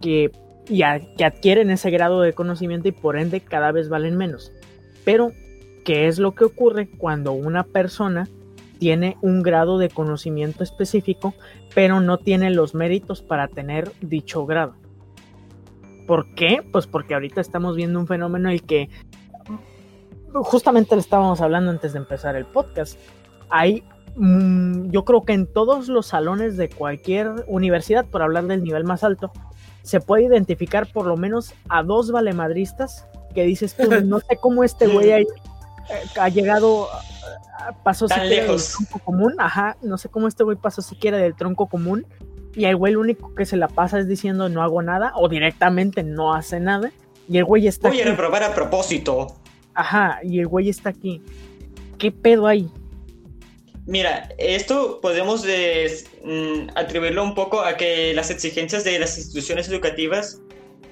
[0.00, 0.30] que,
[0.66, 4.52] que adquieren ese grado de conocimiento y por ende cada vez valen menos.
[5.04, 5.32] Pero,
[5.84, 8.28] ¿qué es lo que ocurre cuando una persona
[8.78, 11.34] tiene un grado de conocimiento específico,
[11.74, 14.74] pero no tiene los méritos para tener dicho grado?
[16.06, 16.62] ¿Por qué?
[16.70, 18.90] Pues porque ahorita estamos viendo un fenómeno en el que
[20.42, 22.98] justamente le estábamos hablando antes de empezar el podcast.
[23.48, 23.84] Hay,
[24.16, 28.84] mm, yo creo que en todos los salones de cualquier universidad, por hablar del nivel
[28.84, 29.32] más alto,
[29.82, 34.64] se puede identificar por lo menos a dos valemadristas que dices tú, no sé cómo
[34.64, 35.18] este güey ha,
[36.18, 36.88] ha llegado,
[37.82, 41.66] pasó siquiera del tronco común, ajá, no sé cómo este güey pasó siquiera del tronco
[41.66, 42.06] común
[42.54, 45.28] y el güey lo único que se la pasa es diciendo no hago nada o
[45.28, 46.92] directamente no hace nada
[47.28, 47.88] y el güey está...
[47.88, 49.36] Voy a reprobar a propósito.
[49.74, 51.22] Ajá, y el güey está aquí.
[51.98, 52.70] ¿Qué pedo hay?
[53.86, 60.40] Mira, esto podemos mm, atribuirlo un poco a que las exigencias de las instituciones educativas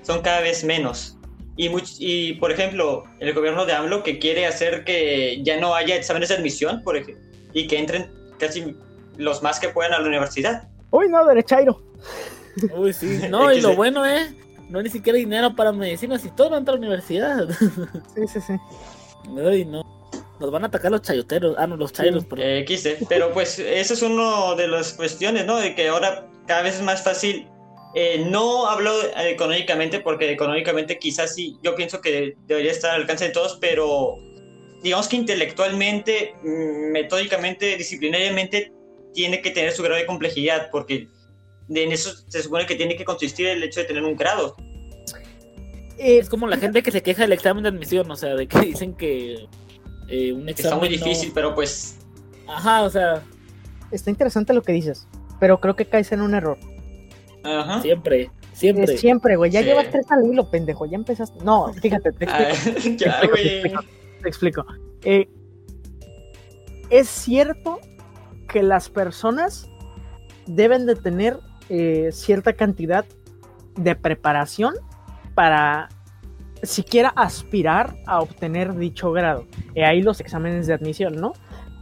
[0.02, 1.16] son cada vez menos.
[1.56, 5.96] Y, y por ejemplo, el gobierno de AMLO que quiere hacer que ya no haya
[5.96, 8.76] exámenes de admisión, por ejemplo, y que entren casi
[9.16, 10.68] los más que puedan a la universidad.
[10.90, 11.82] Uy, no, derechairo.
[12.74, 13.20] Uy, sí.
[13.30, 14.34] No, y lo bueno es
[14.72, 17.46] no hay ni siquiera dinero para medicinas y todo va a la universidad.
[18.14, 18.54] Sí, sí, sí.
[19.46, 19.82] Ay, no.
[20.40, 21.54] Nos van a atacar los chayoteros.
[21.58, 22.24] Ah, no, los chayos.
[22.38, 22.96] Eh, quise.
[23.08, 25.58] Pero pues eso es uno de las cuestiones, ¿no?
[25.58, 27.46] De que ahora cada vez es más fácil.
[27.94, 33.26] Eh, no hablo económicamente, porque económicamente quizás sí, yo pienso que debería estar al alcance
[33.26, 34.16] de todos, pero
[34.82, 38.72] digamos que intelectualmente, mm, metódicamente, disciplinariamente,
[39.12, 41.08] tiene que tener su grado de complejidad, porque
[41.68, 44.56] en eso se supone que tiene que consistir el hecho de tener un grado.
[45.98, 48.46] Eh, es como la gente que se queja del examen de admisión, o sea, de
[48.48, 49.46] que dicen que
[50.08, 50.56] eh, un examen.
[50.56, 51.98] Está muy difícil, pero pues.
[52.48, 53.22] Ajá, o sea.
[53.90, 55.06] Está interesante lo que dices,
[55.38, 56.58] pero creo que caes en un error.
[57.44, 57.82] Ajá.
[57.82, 58.96] Siempre, siempre.
[58.96, 59.50] siempre, güey.
[59.50, 60.86] Ya llevas tres al hilo, pendejo.
[60.86, 61.44] Ya empezaste.
[61.44, 62.96] No, fíjate, te explico.
[63.04, 64.64] ya, te explico.
[65.04, 65.28] Eh,
[66.90, 67.80] es cierto
[68.48, 69.68] que las personas
[70.46, 73.04] deben de tener eh, cierta cantidad
[73.76, 74.74] de preparación
[75.34, 75.88] para
[76.62, 79.46] siquiera aspirar a obtener dicho grado.
[79.74, 81.32] Y ahí los exámenes de admisión, ¿no?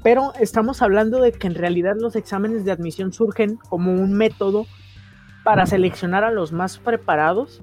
[0.02, 4.66] Pero estamos hablando de que en realidad los exámenes de admisión surgen como un método
[5.44, 7.62] para seleccionar a los más preparados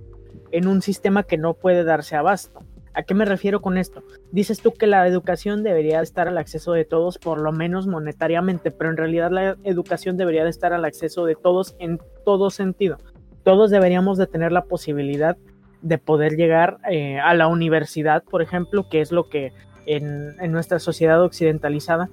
[0.52, 2.62] en un sistema que no puede darse abasto.
[2.94, 4.04] ¿A qué me refiero con esto?
[4.32, 8.72] Dices tú que la educación debería estar al acceso de todos, por lo menos monetariamente,
[8.72, 12.98] pero en realidad la educación debería de estar al acceso de todos en todo sentido.
[13.44, 15.38] Todos deberíamos de tener la posibilidad
[15.84, 19.54] de poder llegar eh, a la universidad, por ejemplo, que es lo que
[19.86, 22.10] en, nuestra sociedad occidentalizada,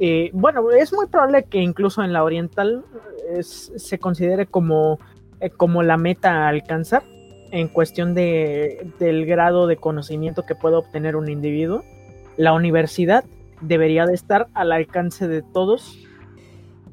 [0.00, 2.84] eh, bueno, es muy probable que incluso en la oriental
[3.42, 4.98] se considere como,
[5.40, 7.04] eh, como la meta a alcanzar,
[7.52, 11.84] en cuestión de, del grado de conocimiento que puede obtener un individuo,
[12.36, 13.24] la universidad
[13.60, 15.98] debería de estar al alcance de todos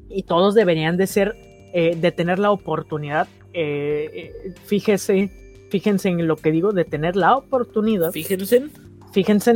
[0.08, 1.34] y todos deberían de ser,
[1.72, 5.30] eh, de tener la oportunidad, eh, eh, fíjese,
[5.70, 8.12] fíjense en lo que digo, de tener la oportunidad.
[8.12, 8.66] Fíjense.
[9.12, 9.54] Fíjense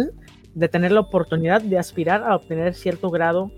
[0.54, 3.50] de tener la oportunidad de aspirar a obtener cierto grado,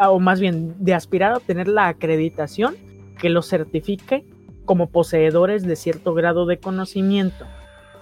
[0.00, 2.76] o más bien de aspirar a obtener la acreditación
[3.18, 4.24] que lo certifique
[4.64, 7.46] como poseedores de cierto grado de conocimiento.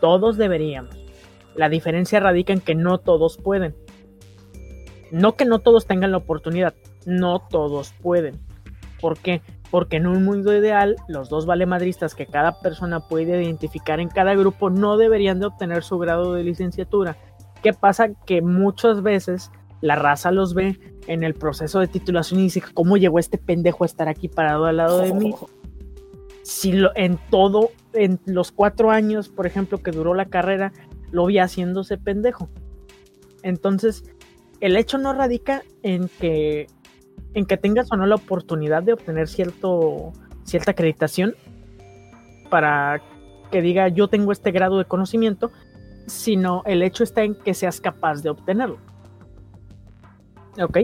[0.01, 0.97] Todos deberíamos.
[1.55, 3.75] La diferencia radica en que no todos pueden.
[5.11, 8.39] No que no todos tengan la oportunidad, no todos pueden.
[9.01, 9.43] ¿Por qué?
[9.71, 14.35] Porque en un mundo ideal, los dos valemadristas que cada persona puede identificar en cada
[14.35, 17.17] grupo no deberían de obtener su grado de licenciatura.
[17.63, 18.11] ¿Qué pasa?
[18.27, 22.97] Que muchas veces la raza los ve en el proceso de titulación y dice, ¿cómo
[22.97, 25.35] llegó este pendejo a estar aquí parado al lado de mí?
[26.43, 30.73] si lo, en todo, en los cuatro años, por ejemplo, que duró la carrera,
[31.13, 32.49] lo vi haciéndose pendejo.
[33.43, 34.05] Entonces,
[34.61, 36.67] el hecho no radica en que,
[37.35, 40.13] en que tengas o no la oportunidad de obtener cierto,
[40.45, 41.35] cierta acreditación
[42.51, 43.01] para
[43.53, 45.53] que diga yo tengo este grado de conocimiento,
[46.11, 48.79] sino el hecho está en que seas capaz de obtenerlo.
[50.61, 50.79] ¿Ok?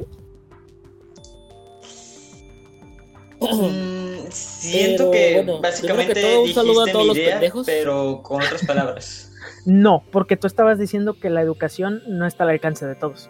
[3.41, 9.33] Mm, siento que básicamente dijiste mi idea, pero con otras palabras.
[9.65, 13.29] No, porque tú estabas diciendo que la educación no está al alcance de todos.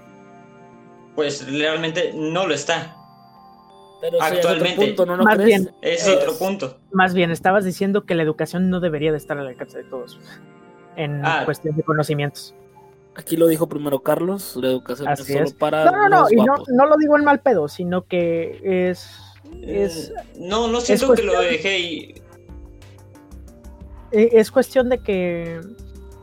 [1.15, 2.95] Pues realmente no lo está.
[4.03, 6.79] Pero Actualmente, sí, punto, ¿no, más bien, es otro punto.
[6.91, 10.21] Más bien, estabas diciendo que la educación no debería de estar al alcance de todos
[10.97, 11.43] en Ah.
[11.45, 12.55] cuestión de conocimientos.
[13.15, 15.55] Aquí lo dijo primero Carlos, la educación Así es solo es.
[15.55, 18.61] para No, no, no, los y no, no lo digo en mal pedo, sino que
[18.91, 19.09] es,
[19.63, 22.15] es, No, no siento que lo cuestión- dejé y
[24.13, 25.61] eh, es cuestión de que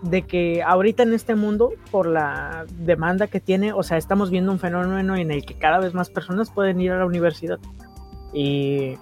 [0.03, 4.51] de que ahorita en este mundo por la demanda que tiene, o sea, estamos viendo
[4.51, 7.57] un fenómeno en el que cada vez más personas pueden ir a la universidad.
[8.33, 8.97] Y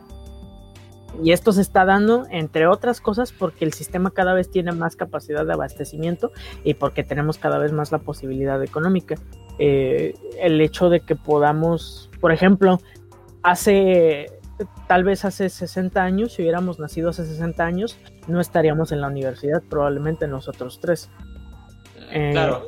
[1.21, 4.95] y esto se está dando, entre otras cosas, porque el sistema cada vez tiene más
[4.95, 6.31] capacidad de abastecimiento
[6.63, 9.15] y porque tenemos cada vez más la posibilidad económica.
[9.59, 12.79] Eh, el hecho de que podamos, por ejemplo,
[13.43, 14.39] hace,
[14.87, 17.97] tal vez hace 60 años, si hubiéramos nacido hace 60 años,
[18.27, 21.09] no estaríamos en la universidad, probablemente nosotros tres.
[22.11, 22.65] Eh, claro,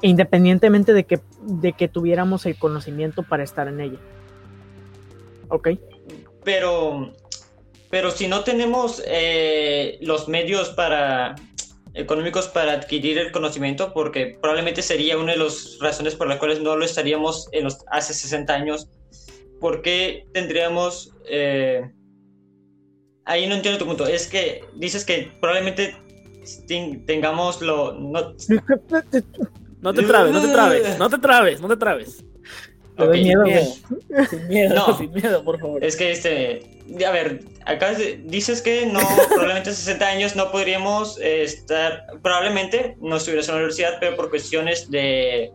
[0.00, 3.98] Independientemente de que, de que tuviéramos el conocimiento para estar en ella.
[5.48, 5.68] ¿Ok?
[6.44, 7.12] pero
[7.94, 11.36] pero si no tenemos eh, los medios para
[11.94, 16.60] económicos para adquirir el conocimiento, porque probablemente sería una de las razones por las cuales
[16.60, 18.88] no lo estaríamos en los hace 60 años,
[19.60, 21.88] ¿por qué tendríamos eh,
[23.26, 25.94] ahí no entiendo tu punto, es que dices que probablemente
[26.66, 28.34] ten- tengamos lo no,
[29.82, 32.24] No te trabes, no te trabes, no te trabes, no te trabes.
[32.96, 33.64] Te doy miedo, Sin güey.
[34.08, 34.96] miedo, sin miedo, No.
[34.98, 35.84] sin miedo, por favor.
[35.84, 37.92] Es que este, a ver, acá
[38.24, 43.54] dices que no, probablemente a 60 años no podríamos eh, estar, probablemente no estuvieras en
[43.54, 45.50] la universidad, pero por cuestiones de,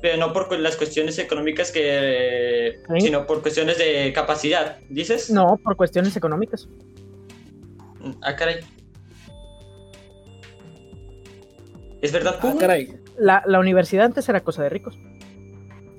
[0.00, 3.00] pero no por las cuestiones económicas que, Sí.
[3.00, 5.30] sino por cuestiones de capacidad, ¿dices?
[5.30, 6.68] No, por cuestiones económicas.
[8.20, 8.60] Ah, caray.
[12.00, 12.94] ¿Es verdad, Ah, caray.
[13.18, 14.98] La, la universidad antes era cosa de ricos.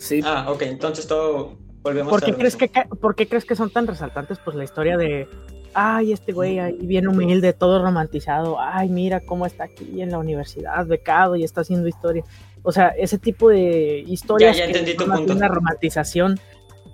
[0.03, 3.45] Sí, Ah, ok, entonces todo volvemos ¿Por a qué, lo crees que, ¿Por qué crees
[3.45, 4.37] que son tan resaltantes?
[4.43, 5.27] Pues la historia de,
[5.73, 10.17] ay, este güey ahí bien humilde, todo romantizado, ay, mira cómo está aquí en la
[10.17, 12.23] universidad, becado y está haciendo historia.
[12.63, 15.33] O sea, ese tipo de historias Ya, ya que son punto.
[15.33, 16.39] una romantización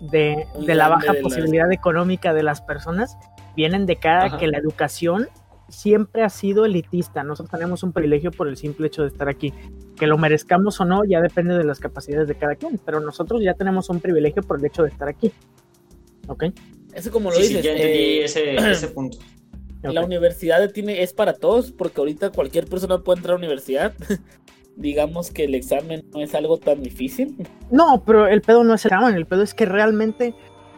[0.01, 3.17] de, de la baja de la- posibilidad económica de las personas,
[3.55, 4.37] vienen de cara a Ajá.
[4.37, 5.27] que la educación
[5.69, 7.23] siempre ha sido elitista.
[7.23, 9.53] Nosotros tenemos un privilegio por el simple hecho de estar aquí.
[9.95, 13.41] Que lo merezcamos o no, ya depende de las capacidades de cada quien, pero nosotros
[13.43, 15.31] ya tenemos un privilegio por el hecho de estar aquí.
[16.27, 16.45] ¿Ok?
[16.93, 17.63] eso como lo Sí, sí, dices.
[17.63, 19.17] ya entendí eh, ese, ese punto.
[19.81, 23.93] La universidad tiene, es para todos, porque ahorita cualquier persona puede entrar a la universidad.
[24.75, 27.35] Digamos que el examen no es algo tan difícil.
[27.71, 30.33] No, pero el pedo no es el examen, el pedo es que realmente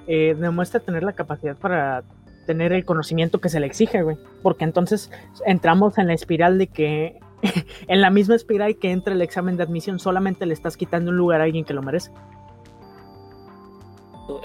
[0.08, 2.04] eh, demuestra tener la capacidad para
[2.52, 4.18] tener el conocimiento que se le exige, güey.
[4.44, 5.10] Porque entonces
[5.46, 7.18] entramos en la espiral de que,
[7.88, 11.18] en la misma espiral que entra el examen de admisión, solamente le estás quitando un
[11.18, 12.12] lugar a alguien que lo merece.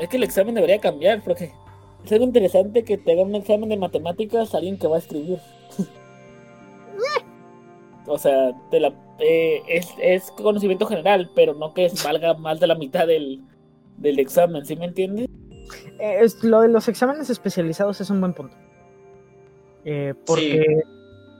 [0.00, 1.50] Es que el examen debería cambiar, porque
[2.04, 5.00] es algo interesante que te hagan un examen de matemáticas a alguien que va a
[5.00, 5.40] escribir.
[8.06, 12.76] o sea, te la, eh, es, conocimiento general, pero no que valga más de la
[12.76, 13.42] mitad del,
[13.96, 15.26] del examen, ¿sí me entiendes?
[15.98, 18.56] Eh, es- lo de los exámenes especializados es un buen punto.
[19.84, 20.64] Eh, porque,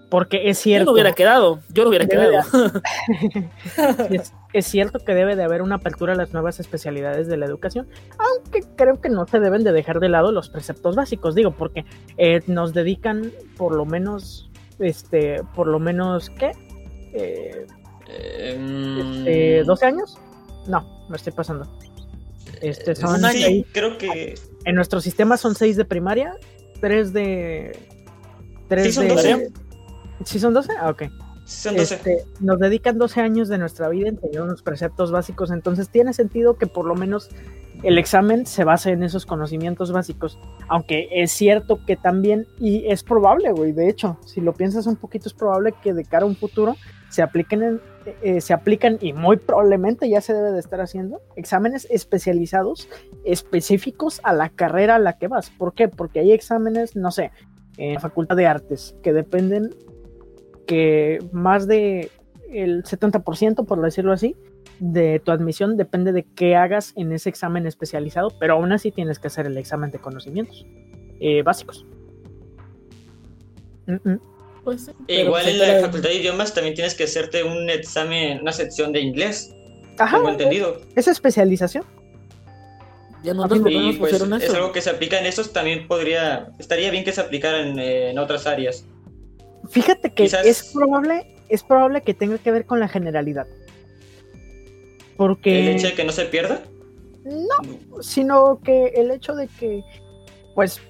[0.09, 0.85] porque es Yo cierto.
[0.87, 2.33] no hubiera quedado, yo no hubiera quedado.
[4.11, 7.47] es, es cierto que debe de haber una apertura a las nuevas especialidades de la
[7.47, 11.51] educación, aunque creo que no se deben de dejar de lado los preceptos básicos, digo,
[11.53, 11.85] porque
[12.19, 14.49] eh, nos dedican por lo menos,
[14.79, 16.53] este, por lo menos, ¿qué?
[17.13, 17.67] Eh,
[18.09, 20.17] Eh, mm, este, ¿12 años?
[20.69, 21.67] No, me estoy pasando.
[22.63, 24.35] Este, son sí, seis- creo que
[24.65, 26.35] en nuestro sistema son 6 de primaria,
[26.81, 27.79] 3 de...
[28.69, 29.15] 3 Sí, son de...
[29.15, 29.53] 12.
[30.25, 30.73] ¿Sí son 12?
[30.81, 31.03] Ah, ok.
[31.45, 31.95] son 12.
[31.95, 36.13] Este, nos dedican 12 años de nuestra vida en tener unos preceptos básicos, entonces tiene
[36.13, 37.29] sentido que por lo menos
[37.83, 40.39] el examen se base en esos conocimientos básicos,
[40.69, 44.97] aunque es cierto que también, y es probable, güey, de hecho, si lo piensas un
[44.97, 46.75] poquito es probable que de cara a un futuro
[47.09, 47.81] se apliquen, en-
[48.23, 52.89] eh, se aplican y muy probablemente ya se debe de estar haciendo exámenes especializados
[53.25, 55.51] específicos a la carrera a la que vas.
[55.51, 55.89] ¿Por qué?
[55.89, 57.33] Porque hay exámenes, no sé,
[57.79, 59.75] en la Facultad de Artes que dependen
[60.67, 62.11] que más de
[62.51, 64.37] el 70%, por decirlo así,
[64.79, 69.19] de tu admisión depende de qué hagas en ese examen especializado, pero aún así tienes
[69.19, 70.67] que hacer el examen de conocimientos
[71.21, 71.87] eh, básicos.
[73.87, 74.21] Mm, mm.
[74.67, 78.51] Pues, igual pues, en la facultad de idiomas también tienes que hacerte un examen, una
[78.51, 79.55] sección de inglés.
[79.97, 80.17] Ajá.
[80.17, 80.81] Tengo entendido.
[80.97, 81.85] ¿Es especialización?
[83.23, 87.05] Ya no y pues, es algo que se aplica en estos, también podría, estaría bien
[87.05, 88.85] que se aplicara en, otras áreas.
[89.71, 93.47] Fíjate que es probable, es probable que tenga que ver con la generalidad.
[95.17, 95.61] Porque...
[95.61, 96.61] ¿El hecho de que no se pierda?
[97.23, 99.85] No, sino que el hecho de que,
[100.57, 100.81] pues,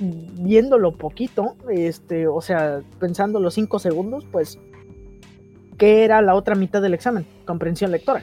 [0.00, 4.58] viéndolo poquito, este, o sea, pensando los cinco segundos, pues,
[5.78, 7.26] ¿qué era la otra mitad del examen?
[7.44, 8.22] Comprensión lectora.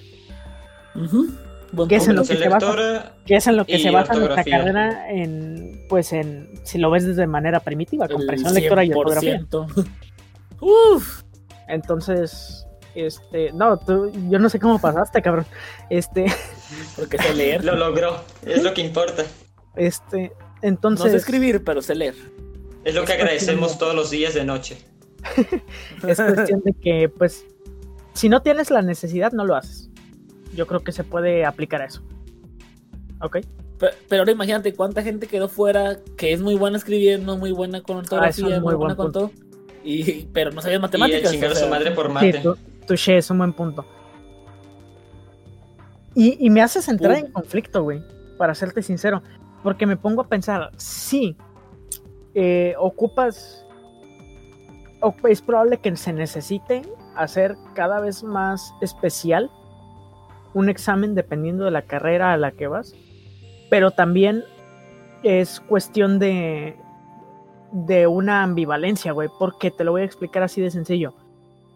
[1.88, 4.43] ¿Qué es, en lo que se basa, ¿Qué es en lo que se basa nuestra
[4.43, 9.45] carrera en, pues, en, si lo ves desde manera primitiva, comprensión lectora y ortografía?
[10.59, 11.24] Uf.
[11.67, 12.65] Entonces,
[12.95, 15.45] este, no, tú, yo no sé cómo pasaste, cabrón.
[15.89, 16.26] Este.
[16.95, 17.63] Porque sé leer.
[17.63, 19.24] Lo logró, es lo que importa.
[19.76, 21.05] Este, entonces.
[21.05, 22.16] No sé escribir, pero sé leer.
[22.84, 24.78] Es lo que agradecemos todos los días de noche.
[26.07, 27.45] es cuestión de que, pues,
[28.14, 29.89] si no tienes la necesidad, no lo haces.
[30.55, 32.01] Yo creo que se puede aplicar a eso.
[33.22, 33.39] ¿Ok?
[33.80, 37.97] Pero, ahora imagínate cuánta gente quedó fuera que es muy buena escribiendo, muy buena con
[37.97, 39.32] ortografía, ah, muy, buena con todo.
[39.84, 41.34] Y, pero no sabía matemáticas.
[41.34, 42.43] Y su madre por mate.
[42.95, 43.86] Sí, es un buen punto.
[46.16, 48.01] Y, me haces entrar en conflicto, güey,
[48.38, 49.24] para serte sincero.
[49.64, 51.36] Porque me pongo a pensar, sí,
[52.34, 53.66] eh, ocupas,
[55.28, 56.82] es probable que se necesite
[57.16, 59.49] hacer cada vez más especial
[60.53, 62.93] un examen dependiendo de la carrera a la que vas,
[63.70, 64.43] pero también
[65.24, 66.76] es cuestión de,
[67.72, 71.14] de una ambivalencia, güey, porque te lo voy a explicar así de sencillo.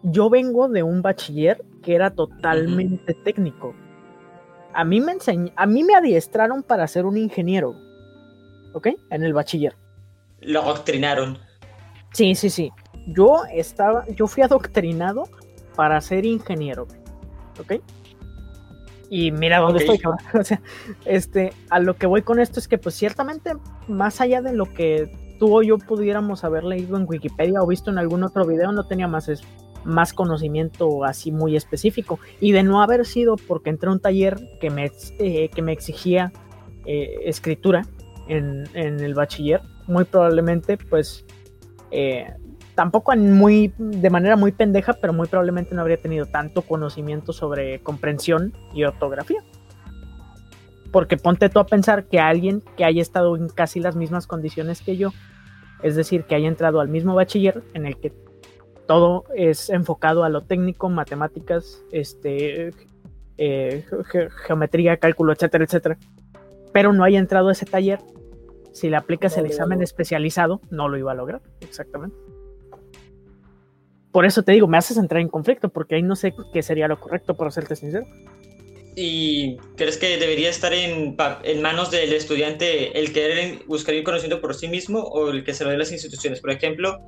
[0.02, 3.74] Yo vengo de un bachiller que era totalmente técnico
[4.74, 7.74] a mí me enseñ a mí me adiestraron para ser un ingeniero,
[8.72, 8.88] ¿ok?
[9.10, 9.76] En el bachiller.
[10.40, 11.38] Lo adoctrinaron.
[12.12, 12.70] Sí, sí, sí.
[13.08, 15.28] Yo estaba, yo fui adoctrinado
[15.74, 16.86] para ser ingeniero,
[17.58, 17.74] ¿ok?
[19.10, 20.00] Y mira dónde estoy,
[20.38, 20.60] O sea,
[21.04, 23.52] este, a lo que voy con esto es que, pues, ciertamente,
[23.86, 27.90] más allá de lo que tú o yo pudiéramos haber leído en Wikipedia o visto
[27.90, 29.44] en algún otro video, no tenía más eso
[29.84, 32.18] más conocimiento así muy específico.
[32.40, 35.72] Y de no haber sido porque entré a un taller que me, eh, que me
[35.72, 36.32] exigía
[36.86, 37.86] eh, escritura
[38.28, 41.24] en, el bachiller, muy probablemente pues
[41.90, 42.32] eh,
[42.74, 47.80] tampoco muy, de manera muy pendeja, pero muy probablemente no habría tenido tanto conocimiento sobre
[47.80, 49.42] comprensión y ortografía.
[50.90, 54.80] Porque ponte tú a pensar que alguien que haya estado en casi las mismas condiciones
[54.80, 55.10] que yo,
[55.82, 58.12] es decir, que haya entrado al mismo bachiller en el que
[58.86, 62.70] todo es enfocado a lo técnico, matemáticas, este,
[63.38, 63.84] eh,
[64.46, 65.98] geometría, cálculo, etcétera, etcétera.
[66.72, 68.00] Pero no haya entrado a ese taller.
[68.72, 71.42] Si le aplicas el examen especializado, no lo iba a lograr.
[71.60, 72.16] Exactamente.
[74.10, 76.88] Por eso te digo, me haces entrar en conflicto, porque ahí no sé qué sería
[76.88, 78.06] lo correcto, por serte sincero.
[78.96, 84.40] ¿Y crees que debería estar en, en, manos del estudiante el querer buscar el conocimiento
[84.40, 86.40] por sí mismo o el que se lo dé las instituciones?
[86.40, 87.00] Por ejemplo,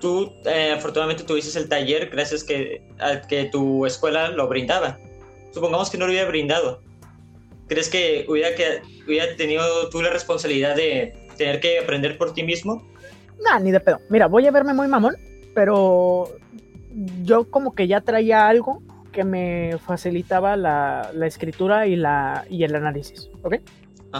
[0.00, 4.98] tú eh, afortunadamente tuviste el taller gracias que, a que tu escuela lo brindaba.
[5.52, 6.82] Supongamos que no lo hubiera brindado.
[7.68, 12.42] ¿Crees que hubiera, que hubiera tenido tú la responsabilidad de tener que aprender por ti
[12.42, 12.86] mismo?
[13.44, 14.00] Nah, ni de pedo.
[14.08, 15.16] Mira, voy a verme muy mamón,
[15.54, 16.30] pero
[17.22, 18.82] yo como que ya traía algo
[19.12, 23.56] que me facilitaba la, la escritura y, la, y el análisis, ¿ok?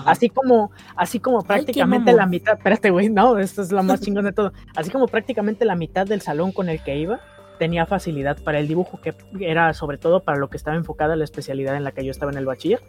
[0.04, 4.24] Así como, así como prácticamente la mitad, espérate, güey, no, esto es lo más chingón
[4.24, 4.52] de todo.
[4.74, 7.20] Así como prácticamente la mitad del salón con el que iba
[7.58, 11.24] tenía facilidad para el dibujo, que era sobre todo para lo que estaba enfocada la
[11.24, 12.80] especialidad en la que yo estaba en el bachiller.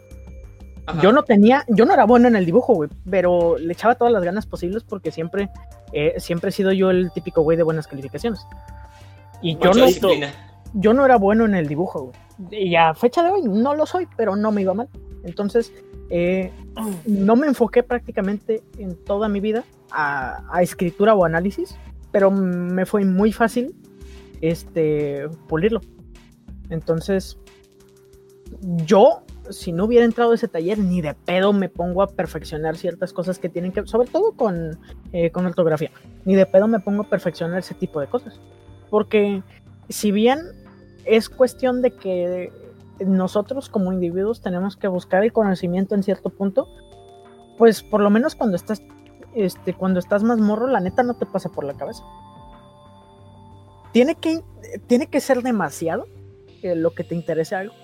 [1.02, 4.12] Yo no tenía, yo no era bueno en el dibujo, güey, pero le echaba todas
[4.12, 5.50] las ganas posibles porque siempre,
[5.92, 8.40] eh, siempre he sido yo el típico güey de buenas calificaciones.
[9.42, 9.86] Y yo no,
[10.74, 12.64] yo no era bueno en el dibujo, güey.
[12.66, 14.88] Y a fecha de hoy no lo soy, pero no me iba mal.
[15.24, 15.72] Entonces,
[16.08, 16.52] eh,
[17.06, 21.76] no me enfoqué prácticamente en toda mi vida a, escritura o análisis,
[22.12, 23.74] pero me fue muy fácil
[24.40, 25.80] este, pulirlo.
[26.68, 27.38] Entonces,
[28.86, 32.76] yo, si no hubiera entrado a ese taller, ni de pedo me pongo a perfeccionar
[32.76, 34.78] ciertas cosas que tienen que, sobre todo con,
[35.12, 35.90] eh, con ortografía,
[36.24, 38.40] ni de pedo me pongo a perfeccionar ese tipo de cosas.
[38.88, 39.42] Porque
[39.88, 40.40] si bien
[41.04, 42.52] es cuestión de que
[43.04, 46.68] nosotros como individuos tenemos que buscar el conocimiento en cierto punto,
[47.58, 48.82] pues por lo menos cuando estás,
[49.34, 52.02] este, cuando estás más morro, la neta no te pasa por la cabeza.
[53.92, 54.42] Tiene que,
[54.86, 56.06] tiene que ser demasiado
[56.62, 57.74] eh, lo que te interese algo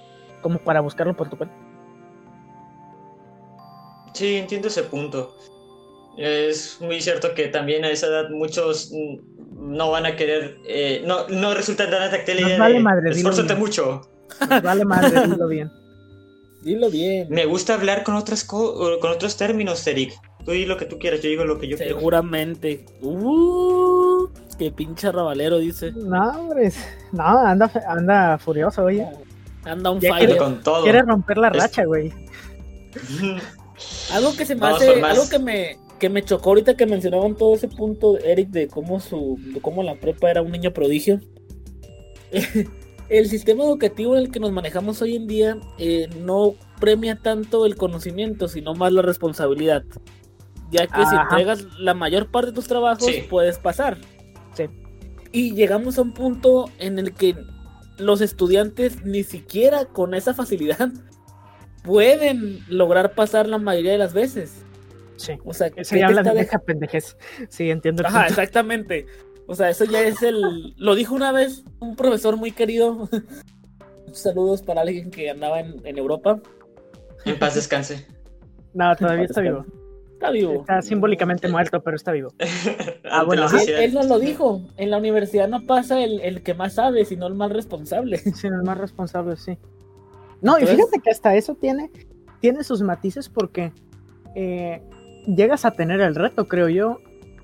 [0.42, 1.54] como para buscarlo por tu cuenta.
[4.12, 5.36] Sí, entiendo ese punto.
[6.16, 8.90] Es muy cierto que también a esa edad muchos
[9.52, 13.10] no van a querer, eh, no, no resulta tan atractiva la idea vale de madre,
[13.10, 14.02] esfuérzate mucho.
[14.48, 15.70] Nos vale madre, dilo bien.
[16.62, 17.28] Dilo bien.
[17.30, 20.12] Me gusta hablar con otras co- con otros términos, Eric.
[20.44, 21.96] Tú di lo que tú quieras, yo digo lo que yo quiero.
[21.96, 22.84] Seguramente.
[23.02, 24.26] Uh,
[24.58, 25.92] qué pinche rabalero dice.
[25.92, 26.72] No, hombre,
[27.12, 29.06] no, anda, anda furioso, oye.
[29.64, 30.36] Anda un fire.
[30.36, 30.82] Con todo.
[30.84, 32.12] Quiere romper la Es- racha, güey.
[34.12, 37.34] Algo que se me Vamos hace, algo que me, que me chocó ahorita que mencionaban
[37.34, 41.20] todo ese punto, Eric, de cómo su, de cómo la prepa era un niño prodigio.
[43.08, 47.64] el sistema educativo en el que nos manejamos hoy en día eh, no premia tanto
[47.66, 49.84] el conocimiento, sino más la responsabilidad.
[50.70, 53.24] Ya que si entregas la mayor parte de tus trabajos, Sí.
[53.30, 53.98] puedes pasar.
[54.54, 54.64] Sí.
[55.32, 57.36] Y llegamos a un punto en el que
[57.98, 60.90] los estudiantes ni siquiera con esa facilidad
[61.84, 64.62] pueden lograr pasar la mayoría de las veces.
[65.16, 65.32] Sí.
[65.44, 67.16] O sea, Eso ¿qué ya te habla está de dej- deja pendejez.
[67.48, 68.02] Sí, entiendo.
[68.04, 68.28] Ajá, punto.
[68.28, 69.06] exactamente.
[69.46, 70.74] O sea, eso ya es el.
[70.76, 73.08] Lo dijo una vez un profesor muy querido.
[74.12, 76.40] Saludos para alguien que andaba en, en Europa.
[77.24, 78.06] En paz descanse.
[78.74, 79.64] No, todavía está vivo.
[80.12, 80.60] Está vivo.
[80.60, 82.32] Está simbólicamente muerto, pero está vivo.
[83.08, 84.62] Ah, bueno, Sí, él, él nos lo dijo.
[84.76, 88.18] En la universidad no pasa el, el que más sabe, sino el más responsable.
[88.34, 89.56] Sí, el más responsable, sí.
[90.42, 91.90] No, y fíjate que hasta eso tiene,
[92.40, 93.72] tiene sus matices porque
[94.34, 94.82] eh,
[95.26, 96.98] llegas a tener el reto, creo yo.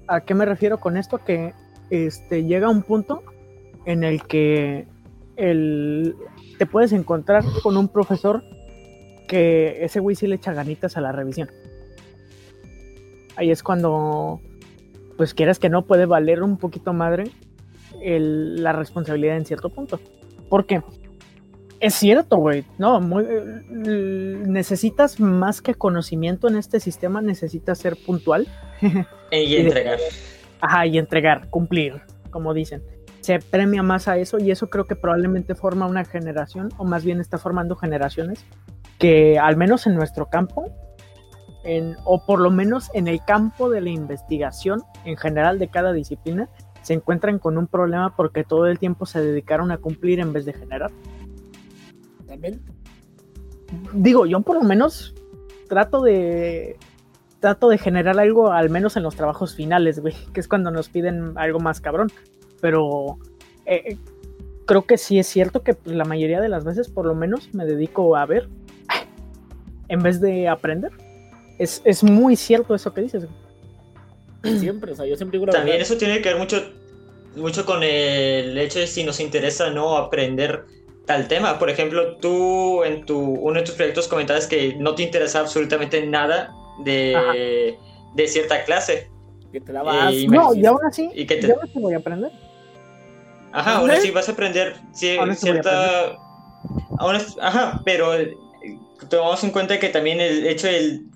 [0.09, 1.19] ¿A qué me refiero con esto?
[1.19, 1.55] Que
[1.93, 3.23] este, llega un punto
[3.85, 4.87] en el que
[5.37, 8.43] te puedes encontrar con un profesor
[9.29, 11.51] que ese güey sí le echa ganitas a la revisión.
[13.37, 14.41] Ahí es cuando,
[15.17, 17.25] pues quieras que no, puede valer un poquito madre
[18.01, 20.01] el- la responsabilidad en cierto punto.
[20.49, 20.83] ¿Por qué?
[21.81, 22.65] Es cierto, güey.
[22.79, 23.63] No, eh,
[24.47, 28.47] necesitas más que conocimiento en este sistema, necesitas ser puntual.
[29.35, 29.99] Y entregar.
[30.63, 32.01] Ajá, y entregar, cumplir,
[32.31, 32.85] como dicen.
[33.21, 37.05] Se premia más a eso y eso creo que probablemente forma una generación, o más
[37.05, 38.45] bien está formando generaciones,
[38.97, 40.73] que al menos en nuestro campo,
[41.65, 45.93] en, o por lo menos en el campo de la investigación en general de cada
[45.93, 46.49] disciplina,
[46.83, 50.45] se encuentran con un problema porque todo el tiempo se dedicaron a cumplir en vez
[50.45, 50.93] de generar.
[52.29, 52.63] También.
[53.95, 55.13] digo, yo por lo menos
[55.69, 56.77] trato de
[57.43, 60.89] trato de generar algo, al menos en los trabajos finales, güey, que es cuando nos
[60.89, 62.11] piden algo más cabrón.
[62.61, 63.19] Pero
[63.67, 63.99] eh,
[64.65, 67.53] creo que sí es cierto que pues, la mayoría de las veces, por lo menos,
[67.53, 68.49] me dedico a ver
[69.89, 70.93] en vez de aprender.
[71.59, 73.27] Es, es muy cierto eso que dices.
[73.27, 74.59] güey.
[74.59, 75.93] Siempre, o sea, yo siempre digo la También verdad.
[75.93, 76.63] eso tiene que ver mucho,
[77.35, 80.65] mucho con el hecho de si nos interesa no aprender
[81.07, 81.59] tal tema.
[81.59, 86.07] Por ejemplo, tú en tu, uno de tus proyectos comentabas que no te interesa absolutamente
[86.07, 87.79] nada de,
[88.15, 89.11] de cierta clase.
[89.53, 90.13] Que te la vas.
[90.13, 92.31] Y- No, y aún así, Y que te- yo aún así voy a aprender.
[93.53, 93.95] Ajá, aún ¿Eh?
[93.95, 96.17] así vas a aprender cierta...
[96.99, 98.35] aún así- ajá, pero eh,
[99.11, 101.07] tomamos en cuenta que también el hecho del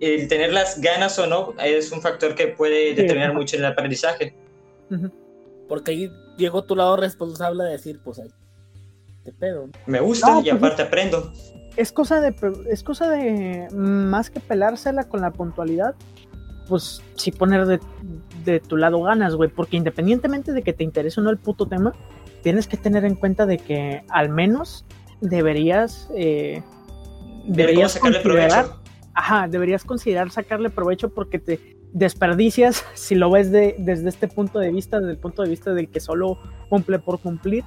[0.00, 3.38] el tener las ganas o no es un factor que puede Sí, determinar ajá.
[3.38, 4.34] mucho en el aprendizaje.
[5.68, 8.28] Porque ahí llegó tu lado responsable de decir, pues ahí.
[9.24, 9.68] Te pedo.
[9.86, 11.32] Me gusta No, y pues, aparte aprendo.
[11.76, 12.34] Es cosa de
[12.70, 15.94] es cosa de más que pelársela con la puntualidad
[16.68, 17.80] pues sí poner de,
[18.44, 21.66] de tu lado ganas güey porque independientemente de que te interese o no el puto
[21.66, 21.94] tema
[22.42, 24.84] tienes que tener en cuenta de que al menos
[25.20, 26.62] deberías eh,
[27.46, 28.82] deberías sacarle considerar provecho.
[29.14, 34.58] ajá deberías considerar sacarle provecho porque te desperdicias si lo ves de, desde este punto
[34.58, 37.64] de vista desde el punto de vista del que solo cumple por cumplir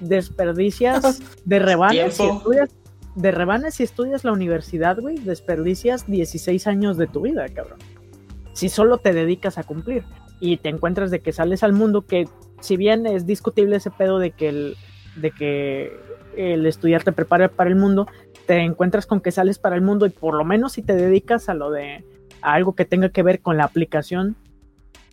[0.00, 2.70] desperdicias de rebanes si estudias
[3.14, 7.78] de rebanes si estudias la universidad güey desperdicias 16 años de tu vida cabrón
[8.54, 10.04] si solo te dedicas a cumplir
[10.40, 12.28] y te encuentras de que sales al mundo que
[12.60, 14.76] si bien es discutible ese pedo de que el
[15.16, 15.92] de que
[16.36, 18.06] el estudiar te prepara para el mundo
[18.46, 21.48] te encuentras con que sales para el mundo y por lo menos si te dedicas
[21.48, 22.04] a lo de
[22.40, 24.36] a algo que tenga que ver con la aplicación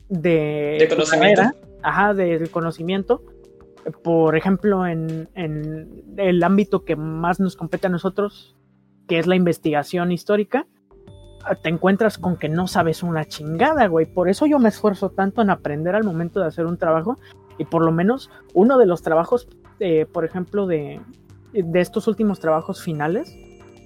[0.09, 1.41] de, De conocimiento.
[1.41, 3.21] carrera, ajá, del conocimiento,
[3.91, 8.55] por ejemplo, en, en el ámbito que más nos compete a nosotros,
[9.07, 10.67] que es la investigación histórica,
[11.61, 14.05] te encuentras con que no sabes una chingada, güey.
[14.05, 17.17] Por eso yo me esfuerzo tanto en aprender al momento de hacer un trabajo
[17.57, 19.47] y por lo menos uno de los trabajos,
[19.79, 21.01] eh, por ejemplo, de,
[21.53, 23.35] de estos últimos trabajos finales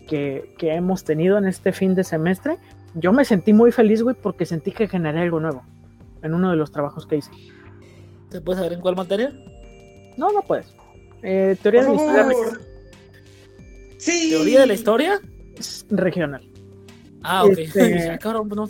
[0.08, 2.58] que, que hemos tenido en este fin de semestre,
[2.95, 5.64] yo me sentí muy feliz, güey, porque sentí que generé algo nuevo
[6.22, 7.32] en uno de los trabajos que hice.
[8.30, 9.34] ¿Te puedes saber en cuál materia?
[10.18, 10.68] No, no puedes.
[11.22, 12.24] Eh, teoría de la historia.
[12.24, 12.61] favor.
[13.97, 14.30] Sí.
[14.30, 15.22] ¿Teoría de la historia?
[15.57, 16.47] Es regional.
[17.24, 17.57] Ah, ok.
[17.57, 18.70] Este- Ah, cabrón, pues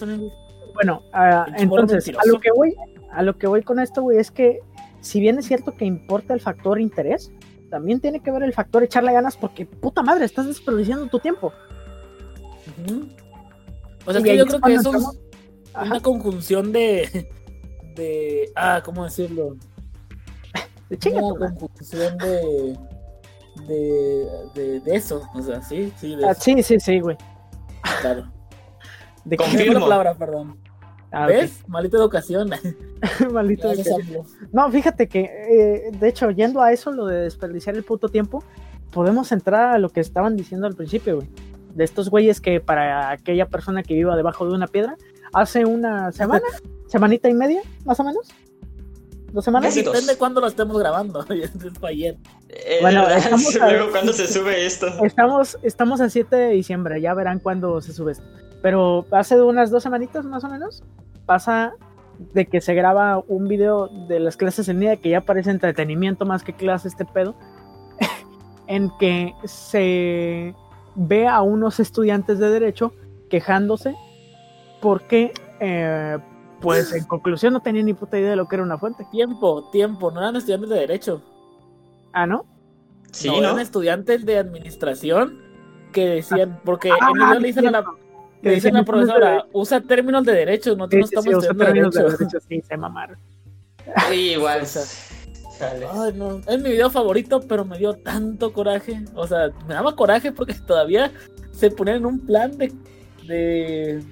[0.76, 2.76] Bueno, ah, entonces, a lo que voy,
[3.12, 4.60] a lo que voy con esto, güey, es que
[5.02, 7.32] si bien es cierto que importa el factor interés,
[7.70, 11.52] también tiene que ver el factor echarle ganas porque puta madre, estás desperdiciando tu tiempo.
[14.06, 15.06] O sea, es que yo creo que eso es
[15.76, 17.30] una conjunción de.
[17.96, 18.52] de.
[18.56, 19.58] Ah, ¿cómo decirlo?
[20.90, 22.78] De chinga Una de.
[23.68, 24.28] de.
[24.56, 25.22] de, de eso.
[25.34, 27.18] O sea, sí, sí, de Ah, eso, sí, sí, sí, güey.
[28.02, 28.32] claro.
[29.26, 29.74] De Confirmo.
[29.76, 30.58] La palabra, perdón.
[31.12, 31.28] Ah.
[31.28, 31.64] ¿Ves?
[31.68, 32.50] Maldita educación.
[34.52, 38.44] No, fíjate que, eh, de hecho, yendo a eso, lo de desperdiciar el puto tiempo,
[38.92, 41.30] podemos entrar a lo que estaban diciendo al principio, güey.
[41.74, 44.96] De estos güeyes que para aquella persona que viva debajo de una piedra,
[45.34, 46.46] hace una semana,
[46.88, 48.28] semanita y media, más o menos.
[49.34, 49.70] ¿Dos semanas?
[49.70, 49.94] Casi dos.
[49.94, 51.26] Depende de cuándo lo estemos grabando.
[51.84, 52.18] Ayer.
[52.50, 53.02] Eh, Bueno,
[53.62, 54.88] a- Luego, ¿cuándo se sube esto?
[55.04, 58.24] Estamos, estamos a 7 de diciembre, ya verán cuándo se sube esto.
[58.62, 60.84] Pero hace unas dos semanitas más o menos,
[61.26, 61.74] pasa
[62.34, 66.26] de que se graba un video de las clases en línea que ya parece entretenimiento
[66.26, 67.36] más que clase este pedo,
[68.68, 70.54] en que se
[70.96, 72.94] ve a unos estudiantes de derecho
[73.32, 73.96] quejándose
[74.80, 76.20] porque, eh,
[76.64, 79.05] pues en conclusión no tenían ni puta idea de lo que era una fuente.
[79.11, 80.09] Tiempo, tiempo.
[80.11, 81.22] No eran estudiantes de Derecho.
[82.14, 82.45] Ah, ¿no?
[83.11, 83.39] Sí, no, ¿no?
[83.43, 85.39] eran estudiantes de administración
[85.91, 86.59] que decían.
[86.66, 87.84] Porque Ah, en el video le dicen a la,
[88.41, 90.76] le dicen a la decían, "Esto no profesora: usa términos de derecho.
[90.76, 92.18] Nosotros no Sí, sí, estamos sí, usa estudiando términos de derecho.
[92.18, 93.18] derecho, sí, se mamaron.
[94.09, 94.61] Sí, igual.
[94.64, 94.82] O sea,
[95.59, 95.86] Chale.
[95.91, 96.39] Ay, no.
[96.47, 99.05] Es mi video favorito, pero me dio tanto coraje.
[99.14, 101.11] O sea, me daba coraje porque todavía
[101.51, 102.74] se ponían en un plan de.
[103.28, 104.03] de.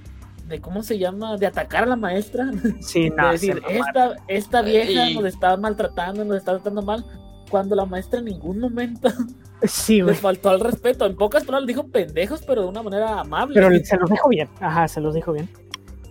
[0.52, 1.38] De ¿Cómo se llama?
[1.38, 2.52] De atacar a la maestra.
[2.82, 3.88] Sí, de no, decir, se mamaron.
[3.88, 7.04] esta, esta vieja Y- nos está maltratando, nos está tratando mal.
[7.50, 9.10] Cuando la maestra en ningún momento
[9.64, 10.16] Sí, le güey.
[10.16, 11.06] faltó al respeto.
[11.06, 13.54] En pocas palabras dijo pendejos, pero de una manera amable.
[13.60, 14.48] Pero se los dijo bien.
[14.60, 15.50] Ajá, se los dijo bien.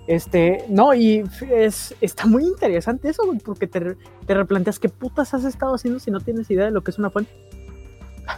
[0.06, 1.22] Este, no, y
[1.52, 6.00] es, está muy interesante eso, güey, porque te, te replanteas qué putas has estado haciendo
[6.00, 7.30] si no tienes idea de lo que es una fuente.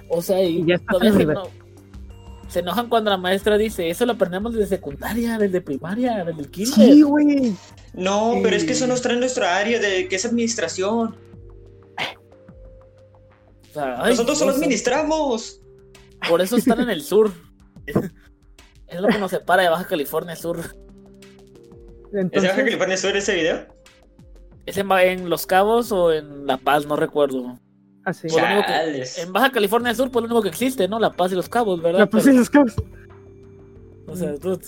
[0.09, 1.39] O sea, y, Y ya estás en el nivel.
[2.53, 6.51] Se enojan cuando la maestra dice, eso lo aprendemos desde secundaria, desde primaria, desde el
[6.51, 6.75] kinder.
[6.75, 7.57] Sí, güey.
[7.95, 11.17] No, pero es que eso nos trae nuestra área de que es administración.
[13.71, 15.61] O sea, ay, Nosotros solo administramos.
[16.29, 17.33] Por eso están en el sur.
[18.87, 20.59] Es lo que nos separa de Baja California Sur.
[22.13, 23.67] ¿Es de Baja California Sur ese video?
[24.67, 26.85] ¿Es en Los Cabos o en La Paz?
[26.85, 27.59] No recuerdo.
[28.05, 28.29] Así.
[28.29, 29.19] Por lo único que- Chales.
[29.19, 30.99] En Baja California Sur, pues lo único que existe, ¿no?
[30.99, 32.01] La Paz y Los Cabos, ¿verdad?
[32.01, 32.75] La Pero, en los cabos.
[34.07, 34.65] o sea, dude,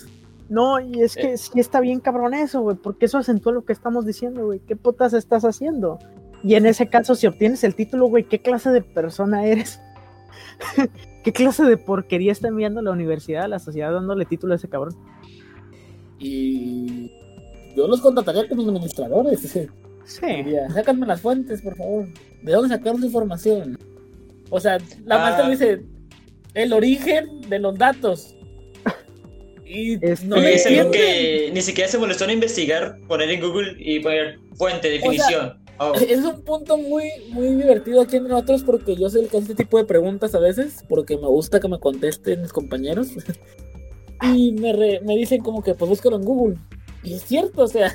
[0.49, 3.73] No, y es que sí está bien cabrón eso, güey, porque eso acentúa lo que
[3.73, 4.61] estamos diciendo, güey.
[4.61, 5.99] ¿Qué putas estás haciendo?
[6.43, 9.81] Y en ese caso, si obtienes el título, güey, ¿qué clase de persona eres?
[11.25, 14.69] ¿Qué clase de porquería está enviando la universidad a la sociedad dándole título a ese
[14.69, 14.95] cabrón?
[16.19, 17.11] Y
[17.75, 19.59] yo los contrataría como administradores.
[20.05, 20.27] Sí.
[20.27, 22.07] Diría, sácanme las fuentes, por favor.
[22.43, 23.79] ¿De dónde sacaron su información?
[24.51, 25.19] O sea, la Ah.
[25.19, 25.83] maestra dice
[26.55, 28.35] el origen de los datos.
[29.67, 33.75] Y Este- no le es que ni siquiera se molestó en investigar, poner en Google
[33.79, 35.59] y poner fuente, definición.
[35.79, 39.39] Oh, Es un punto muy, muy divertido aquí entre nosotros porque yo soy el que
[39.39, 43.09] hace este tipo de preguntas a veces, porque me gusta que me contesten mis compañeros.
[44.23, 46.57] Y me, re- me dicen como que pues búscalo en Google.
[47.03, 47.93] Y es cierto, o sea,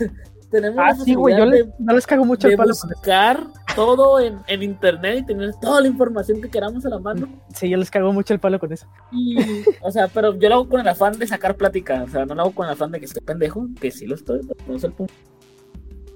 [0.49, 2.73] tenemos Ah, la sí, güey, yo les, yo les cago mucho de, el de palo
[2.73, 7.27] buscar todo en, en internet y tener toda la información que queramos a la mano.
[7.53, 8.87] Sí, yo les cago mucho el palo con eso.
[9.11, 9.37] Y,
[9.81, 12.03] o sea, pero yo lo hago con el afán de sacar plática.
[12.03, 14.15] O sea, no lo hago con el afán de que estoy pendejo, que sí lo
[14.15, 15.13] estoy, pero no es el punto.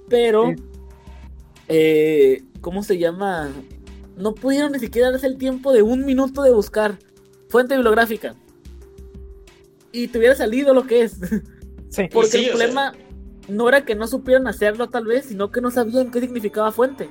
[0.09, 0.55] Pero, Sí.
[1.69, 3.49] eh, ¿cómo se llama?
[4.17, 6.97] No pudieron ni siquiera darse el tiempo de un minuto de buscar
[7.49, 8.35] fuente bibliográfica.
[9.91, 11.17] Y te hubiera salido lo que es.
[11.89, 12.09] Sí.
[12.11, 12.93] Porque sí, el sea- problema
[13.47, 17.09] no era que no supieran hacerlo tal vez, sino que no sabían qué significaba fuente.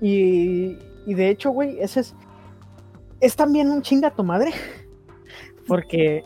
[0.00, 2.14] Y, y de hecho, güey, ese es.
[3.20, 4.52] Es también un chinga tu madre.
[5.66, 6.24] Porque.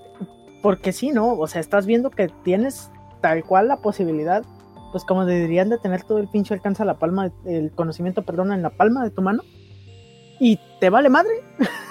[0.62, 1.34] Porque sí, ¿no?
[1.34, 2.90] O sea, estás viendo que tienes
[3.20, 4.44] tal cual la posibilidad.
[4.92, 8.52] Pues como dirían de tener todo el pinche alcance a la palma, el conocimiento, perdón,
[8.52, 9.42] en la palma de tu mano.
[10.40, 11.32] Y te vale madre.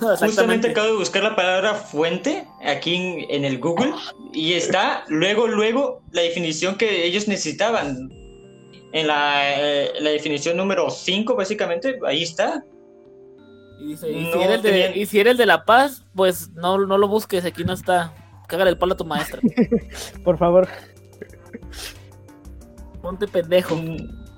[0.20, 3.92] Justamente acabo de buscar la palabra fuente aquí en, en el Google
[4.32, 8.10] y está luego, luego la definición que ellos necesitaban.
[8.90, 12.64] En la, eh, la definición número 5, básicamente, ahí está.
[13.80, 16.50] Y, dice, y, No si eres de, tenían- y si eres de La Paz, pues
[16.52, 18.14] no, no lo busques, aquí no está.
[18.46, 19.40] Cágale el palo a tu maestra.
[20.24, 20.68] Por favor.
[23.02, 23.76] Ponte pendejo.
[23.76, 23.96] Mm,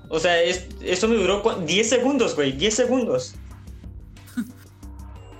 [0.09, 3.35] O sea, es- esto me duró cua- 10 segundos, güey, 10 segundos.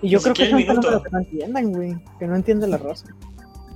[0.03, 0.82] Y yo creo que el minuto.
[0.82, 1.96] fenómenos que no entiendan, güey.
[2.18, 3.07] Que no entienden la raza.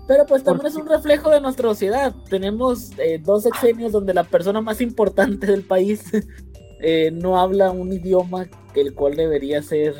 [0.07, 2.15] Pero pues también es un reflejo de nuestra sociedad.
[2.29, 6.03] Tenemos eh, dos sexenios donde la persona más importante del país
[6.81, 9.95] eh, no habla un idioma el cual debería ser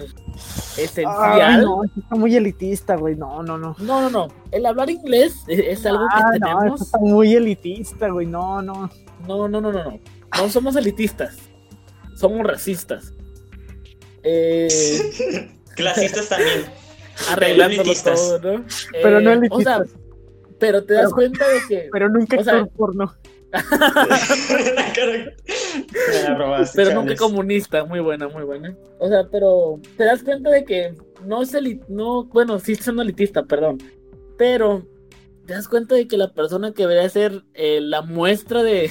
[0.77, 1.15] esencial.
[1.17, 3.15] Ay, no, eso está muy elitista, güey.
[3.17, 3.77] No, no, no.
[3.79, 4.29] No, no, no.
[4.51, 6.75] El hablar inglés es, es algo Ah, que no, tenemos.
[6.81, 8.27] eso está muy elitista, güey.
[8.27, 8.91] No, no.
[9.29, 10.01] No, no, no, no, no.
[10.37, 11.37] No somos elitistas.
[12.17, 13.13] Somos racistas.
[14.23, 14.69] Eh,
[15.77, 16.65] Clasistas también.
[17.31, 18.21] arreglándolo elitistas.
[18.41, 18.65] todo, ¿no?
[19.03, 19.81] Pero no Eh, elitistas.
[19.81, 19.99] O sea,
[20.59, 21.89] pero te das Pero- cuenta de que.
[21.93, 23.15] Pero nunca o sea- actor porno.
[26.75, 28.77] Pero nunca comunista, muy buena, muy buena.
[28.99, 30.95] O sea, pero te das cuenta de que
[31.25, 33.79] no es elitista, no, bueno, sí siendo elitista, perdón.
[34.39, 34.87] Pero
[35.47, 38.91] te das cuenta de que la persona que debería ser eh, la muestra de,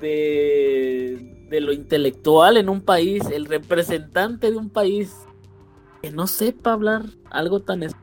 [0.00, 5.12] de, de lo intelectual en un país, el representante de un país,
[6.06, 7.82] que no sepa hablar algo tan...
[7.82, 7.96] es-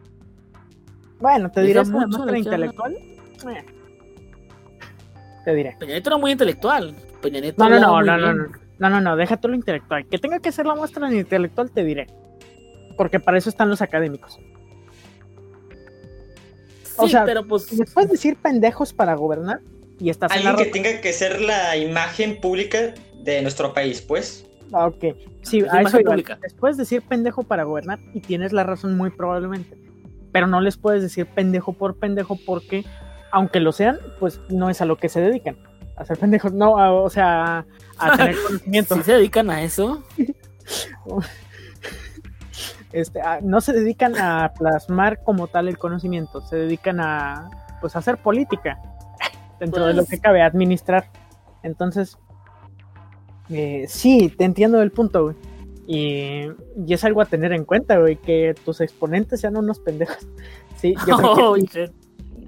[1.19, 2.93] Bueno, te diré, mucho de intelectual.
[2.95, 3.65] Eh.
[5.45, 5.75] Te diré.
[5.79, 6.95] Peña Nieto era muy intelectual.
[7.21, 8.89] Peña Nieto No, no, no, no, no, no.
[8.89, 10.05] No, no, tú lo intelectual.
[10.07, 12.07] Que tenga que ser la muestra en intelectual, te diré.
[12.97, 14.37] Porque para eso están los académicos.
[16.97, 17.63] o Sí, sea, pero pues...
[17.63, 19.61] Si después decir pendejos para gobernar
[19.97, 22.93] y estás en la Alguien que tenga que ser la imagen pública
[23.23, 24.45] de nuestro país, pues.
[24.73, 25.03] Ah, Ok,
[25.43, 26.11] sí, a eso iba.
[26.11, 26.37] pública.
[26.41, 29.77] Después decir pendejo para gobernar y tienes la razón muy probablemente.
[30.31, 32.83] Pero no les puedes decir pendejo por pendejo porque,
[33.31, 35.57] aunque lo sean, pues no es a lo que se dedican.
[35.95, 37.65] A ser pendejos, no, a- o sea,
[37.99, 38.95] a tener conocimiento.
[38.95, 40.03] Si se dedican a eso,
[42.91, 47.49] Este, a- no se dedican a plasmar como tal el conocimiento, se dedican a
[47.81, 48.79] pues a hacer política
[49.59, 51.05] dentro de lo Pues- que cabe, a administrar.
[51.63, 52.17] Entonces,
[53.53, 55.35] eh, sí, te entiendo el punto, güey.
[55.85, 56.47] Y,
[56.85, 60.17] y es algo a tener en cuenta, güey, que tus exponentes sean unos pendejos.
[60.75, 61.91] Sí, yo creo que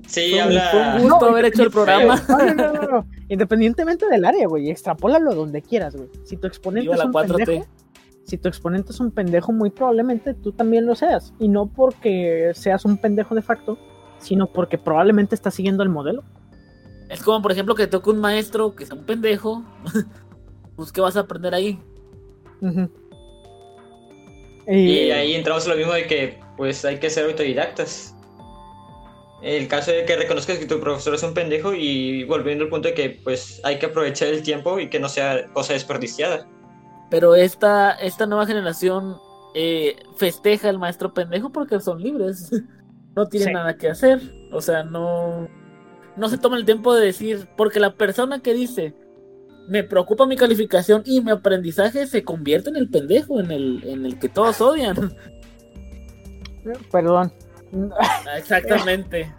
[0.05, 0.31] Oh, sí.
[0.31, 0.69] Fue habla.
[0.71, 2.21] fue un gusto No, haber hecho el programa.
[2.27, 3.07] No, no, no, no, no.
[3.29, 6.09] Independientemente del área, güey, extrapólalo donde quieras, güey.
[6.25, 7.45] Si tu exponente es un 4T.
[7.45, 7.65] pendejo,
[8.25, 11.33] si tu exponente es un pendejo, muy probablemente tú también lo seas.
[11.39, 13.77] Y no porque seas un pendejo de facto,
[14.19, 16.23] sino porque probablemente estás siguiendo el modelo.
[17.09, 19.63] Es como, por ejemplo, que toque un maestro que sea un pendejo.
[20.75, 21.79] Pues, ¿qué vas a aprender ahí?
[24.67, 28.13] Y ahí entramos en lo mismo de que pues hay que ser autodidactas.
[29.43, 32.87] El caso de que reconozcas que tu profesor es un pendejo y volviendo al punto
[32.87, 36.47] de que pues hay que aprovechar el tiempo y que no sea cosa desperdiciada.
[37.11, 39.17] Pero esta, esta nueva generación
[39.53, 42.49] eh, festeja al maestro pendejo porque son libres.
[43.15, 43.53] No tienen Sí.
[43.53, 44.19] nada que hacer.
[44.51, 45.47] O sea, no,
[46.17, 48.93] no se toma el tiempo de decir, porque la persona que dice,
[49.67, 54.05] me preocupa mi calificación y mi aprendizaje se convierte en el pendejo, en el, en
[54.05, 55.13] el que todos odian.
[56.91, 57.31] Perdón.
[58.37, 59.31] Exactamente.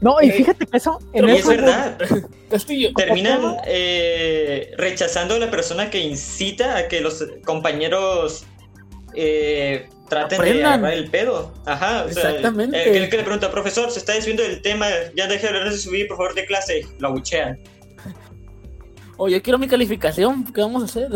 [0.00, 1.98] No, y Eh, fíjate que eso, en Y es eso, verdad,
[2.50, 2.90] Castillo.
[2.94, 8.44] terminan eh, rechazando a la persona que incita a que los compañeros
[9.14, 11.54] eh, traten de agarrar el pedo.
[11.64, 12.90] Ajá, o sea, Exactamente.
[12.90, 14.86] el, el que le pregunta, profesor, se está desviando del tema,
[15.16, 16.82] ya deje de hablar de subir, por favor, de clase.
[16.98, 17.58] Lo abuchean.
[19.18, 20.44] Oye, quiero mi calificación.
[20.52, 21.10] ¿Qué vamos a hacer?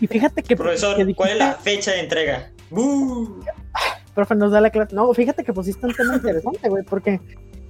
[0.00, 2.50] y fíjate que, Profesor, que ¿cuál es la fecha de entrega?
[2.70, 3.42] ¡Bú!
[4.14, 4.94] profe nos da la clase.
[4.94, 7.20] No, fíjate que pusiste un tema interesante, güey, porque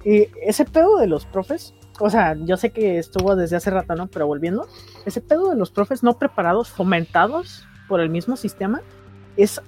[0.03, 3.95] eh, ese pedo de los profes, o sea, yo sé que estuvo desde hace rato,
[3.95, 4.07] ¿no?
[4.07, 4.67] Pero volviendo,
[5.05, 8.81] ese pedo de los profes no preparados, fomentados por el mismo sistema,
[9.37, 9.61] es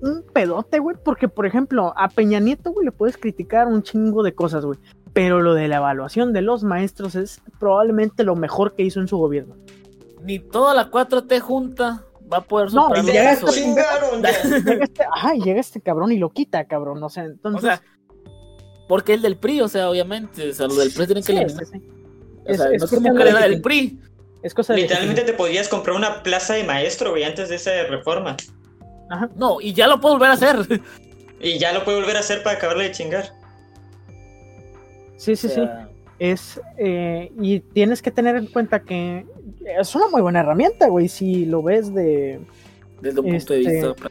[0.00, 4.22] un pedote, güey, porque, por ejemplo, a Peña Nieto, güey, le puedes criticar un chingo
[4.22, 4.78] de cosas, güey.
[5.14, 9.08] Pero lo de la evaluación de los maestros es probablemente lo mejor que hizo en
[9.08, 9.56] su gobierno.
[10.22, 13.54] Ni toda la 4T junta va a poder No, superar ya que esto hizo.
[13.54, 14.22] chingaron!
[14.64, 17.02] Llega este, ajá, y llega este cabrón y lo quita, cabrón.
[17.02, 17.62] O sea, entonces.
[17.62, 17.82] O sea,
[18.88, 21.38] porque es del PRI, o sea, obviamente, o sea, lo del PRI tienen que sí,
[21.38, 21.64] eliminar.
[21.64, 21.82] sí, sí.
[22.46, 24.00] O Es- sea, es no es cuestión como de que era del PRI.
[24.42, 24.80] Es cosa de.
[24.82, 28.36] Literalmente te podías comprar una plaza de maestro, güey, antes de esa reforma.
[29.10, 29.30] Ajá.
[29.36, 30.56] No, y ya lo puedo volver a hacer.
[31.40, 33.32] Y ya lo puede volver a hacer para acabarle de chingar.
[35.24, 35.62] Sí, sí, O sí.
[36.18, 39.26] Es, eh, y tienes que tener en cuenta que
[39.78, 41.08] es una muy buena herramienta, güey.
[41.08, 42.40] Si lo ves de
[43.00, 44.10] Desde un punto de Este, vista.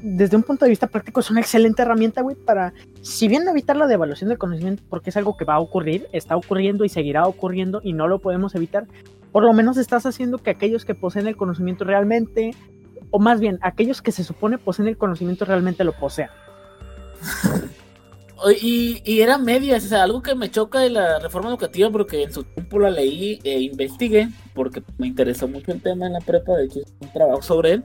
[0.00, 3.76] desde un punto de vista práctico, es una excelente herramienta, güey, para, si bien evitar
[3.76, 7.26] la devaluación del conocimiento, porque es algo que va a ocurrir, está ocurriendo y seguirá
[7.26, 8.86] ocurriendo y no lo podemos evitar,
[9.32, 12.52] por lo menos estás haciendo que aquellos que poseen el conocimiento realmente,
[13.10, 16.30] o más bien, aquellos que se supone poseen el conocimiento realmente lo posean.
[18.42, 21.90] O- Y, y era medias, o sea, algo que me choca de la reforma educativa,
[21.90, 26.14] porque en su tiempo la leí e investigué, porque me interesó mucho el tema en
[26.14, 27.84] la prepa, de hecho, un trabajo sobre él,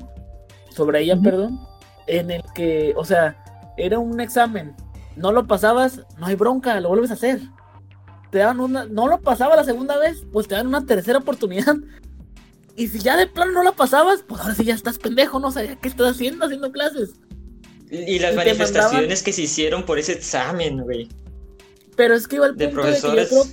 [0.69, 1.59] sobre ella, perdón,
[2.07, 3.35] en el que, o sea,
[3.77, 4.75] era un examen.
[5.15, 7.41] No lo pasabas, no hay bronca, lo vuelves a hacer.
[8.31, 11.75] Te daban una, no lo pasaba la segunda vez, pues te dan una tercera oportunidad.
[12.77, 15.51] Y si ya de plano no la pasabas, pues ahora sí ya estás pendejo, no
[15.51, 17.13] sabía qué estás haciendo haciendo clases.
[18.07, 21.09] Y las manifestaciones que se hicieron por ese examen, güey.
[21.95, 23.43] Pero es que iba el punto de, que yo creo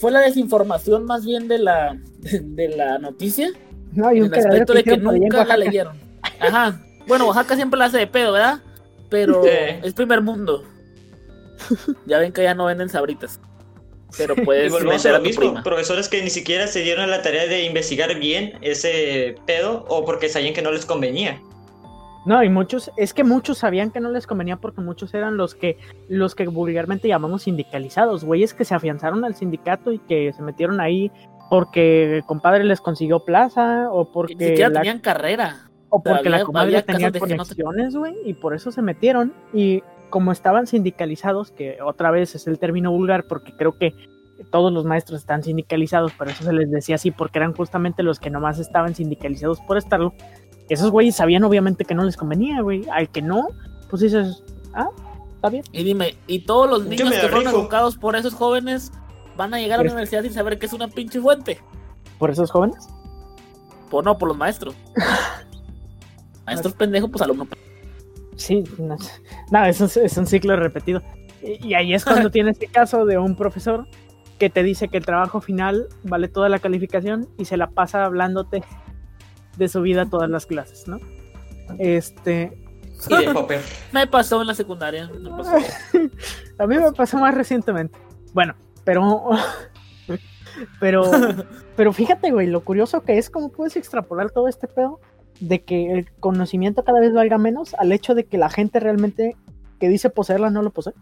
[0.00, 3.50] fue la desinformación más bien de la, de la noticia.
[3.92, 5.96] No, y un el aspecto de que nunca la leyeron.
[6.40, 6.80] Ajá.
[7.06, 8.62] Bueno, Oaxaca siempre la hace de pedo, ¿verdad?
[9.08, 10.64] Pero es primer mundo.
[12.06, 13.40] Ya ven que ya no venden sabritas.
[14.16, 14.68] Pero puedes.
[14.68, 15.62] Y volvemos a lo mismo.
[15.62, 20.28] Profesores que ni siquiera se dieron la tarea de investigar bien ese pedo o porque
[20.28, 21.42] sabían que no les convenía.
[22.26, 25.54] No, y muchos, es que muchos sabían que no les convenía porque muchos eran los
[25.54, 30.42] que, los que vulgarmente llamamos sindicalizados, güeyes que se afianzaron al sindicato y que se
[30.42, 31.10] metieron ahí
[31.48, 34.34] porque el compadre les consiguió plaza o porque...
[34.34, 35.70] Ni siquiera tenían carrera.
[35.88, 39.34] O porque la comadre tenía conexiones, güey, y por eso se metieron.
[39.52, 43.94] Y como estaban sindicalizados, que otra vez es el término vulgar porque creo que
[44.50, 48.20] todos los maestros están sindicalizados, pero eso se les decía así porque eran justamente los
[48.20, 50.14] que nomás estaban sindicalizados por estarlo
[50.70, 52.88] esos güeyes sabían obviamente que no les convenía, güey.
[52.90, 53.48] Al que no,
[53.88, 54.42] pues dices,
[54.72, 54.88] ah,
[55.34, 55.64] está bien.
[55.72, 58.92] Y dime, ¿y todos los niños que fueron educados por esos jóvenes
[59.36, 61.58] van a llegar a la universidad sin saber que es una pinche fuente?
[62.18, 62.88] ¿Por esos jóvenes?
[63.90, 64.74] Por no, por los maestros.
[66.46, 67.48] maestros pendejos, pues alumnos.
[68.36, 68.96] Sí, no,
[69.50, 71.02] no es, un, es un ciclo repetido.
[71.42, 73.86] Y, ahí es cuando tienes este caso de un profesor
[74.38, 78.04] que te dice que el trabajo final vale toda la calificación y se la pasa
[78.04, 78.62] hablándote
[79.56, 80.98] de su vida todas las clases, ¿no?
[81.78, 82.56] Este.
[83.92, 85.10] me pasó en la secundaria.
[86.58, 87.98] a mí me pasó más recientemente.
[88.32, 89.30] Bueno, pero.
[90.80, 91.04] pero.
[91.76, 95.00] Pero fíjate, güey, lo curioso que es cómo puedes extrapolar todo este pedo
[95.40, 99.34] de que el conocimiento cada vez valga menos al hecho de que la gente realmente
[99.78, 100.92] que dice poseerla no lo posee.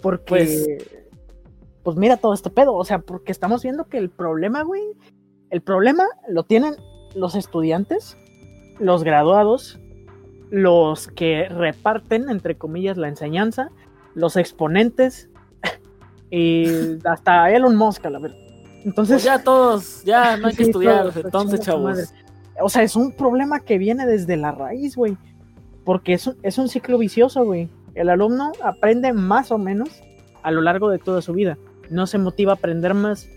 [0.00, 0.24] Porque.
[0.28, 0.68] Pues,
[1.82, 4.82] pues mira todo este pedo, o sea, porque estamos viendo que el problema, güey,
[5.50, 6.76] el problema lo tienen
[7.14, 8.16] los estudiantes,
[8.78, 9.80] los graduados,
[10.50, 13.70] los que reparten, entre comillas, la enseñanza,
[14.14, 15.28] los exponentes
[16.30, 18.38] y hasta Elon Musk, a la verdad.
[18.84, 22.14] Entonces, pues ya todos, ya no hay que estudiar, entonces, chavos.
[22.60, 25.16] O sea, es un problema que viene desde la raíz, güey.
[25.84, 27.68] Porque es es un ciclo vicioso, güey.
[27.94, 29.88] El alumno aprende más o menos
[30.42, 31.58] a lo largo de toda su vida
[31.92, 33.28] no se motiva a aprender más.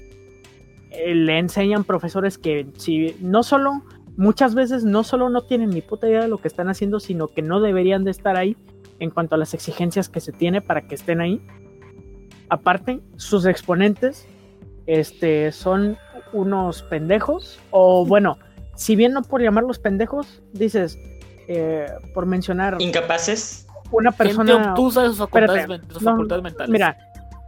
[0.92, 3.84] Eh, le enseñan profesores que si no solo,
[4.18, 7.28] muchas veces no solo no tienen ni puta idea de lo que están haciendo, sino
[7.28, 8.56] que no deberían de estar ahí
[9.00, 11.46] en cuanto a las exigencias que se tiene para que estén ahí.
[12.50, 14.28] Aparte, sus exponentes
[14.86, 15.98] este, son
[16.32, 18.38] unos pendejos, o bueno,
[18.76, 21.00] si bien no por llamarlos pendejos, dices,
[21.48, 22.78] eh, por mencionar...
[22.80, 23.68] Incapaces.
[23.92, 24.72] Una persona...
[24.72, 26.70] obtusa sus facultades, mentales.
[26.70, 26.98] Mira,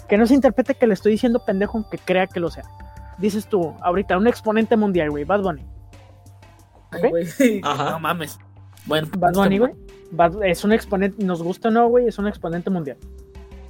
[0.08, 2.64] que no se interprete que le estoy diciendo pendejo aunque crea que lo sea.
[3.18, 5.66] Dices tú, ahorita, un exponente mundial, güey, Bad Bunny.
[7.64, 8.40] No mames.
[8.86, 9.74] Bueno, Bad Bunny, güey.
[10.46, 12.98] es un exponente, nos gusta o no, güey, es un exponente mundial.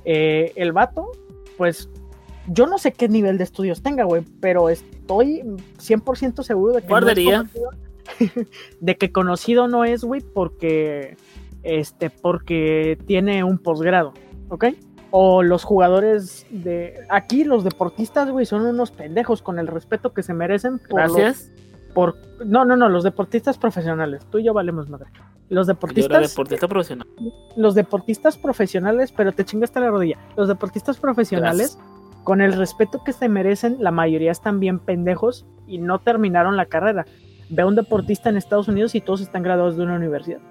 [0.06, 1.12] Eh, el vato,
[1.58, 1.90] pues,
[2.48, 5.42] yo no sé qué nivel de estudios tenga, güey, pero estoy
[5.78, 7.46] 100% seguro de que Guardería.
[8.80, 11.18] de que conocido no es, güey, porque,
[11.64, 14.14] este, porque tiene un posgrado,
[14.50, 14.66] ¿ok?
[15.12, 17.06] O los jugadores de.
[17.10, 20.80] Aquí, los deportistas, güey, son unos pendejos con el respeto que se merecen.
[20.80, 21.52] Por Gracias.
[21.94, 22.16] por...
[22.46, 24.26] No, no, no, los deportistas profesionales.
[24.30, 25.10] Tú y yo valemos madre.
[25.50, 26.30] Los deportistas.
[26.30, 27.08] deportista profesional.
[27.56, 30.18] Los deportistas profesionales, pero te chingaste la rodilla.
[30.36, 31.80] Los deportistas profesionales,
[32.24, 36.66] con el respeto que se merecen, la mayoría están bien pendejos y no terminaron la
[36.66, 37.06] carrera.
[37.50, 40.42] Ve a un deportista en Estados Unidos y todos están graduados de una universidad.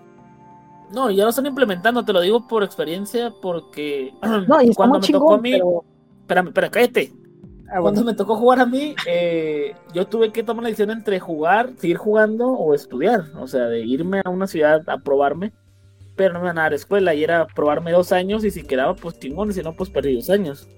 [0.93, 4.15] No, ya lo están implementando, te lo digo por experiencia, porque
[4.49, 5.53] no, y cuando me tocó a mí.
[6.21, 7.13] Espérame, espérame, cállate.
[7.69, 11.19] Ah, cuando me tocó jugar a mí, eh, yo tuve que tomar la decisión entre
[11.19, 13.25] jugar, seguir jugando o estudiar.
[13.41, 15.53] O sea, de irme a una ciudad a probarme,
[16.15, 17.15] pero no me iban a dar escuela.
[17.15, 20.15] Y era probarme dos años y si quedaba, pues chingón, y si no, pues perdí
[20.15, 20.69] dos años.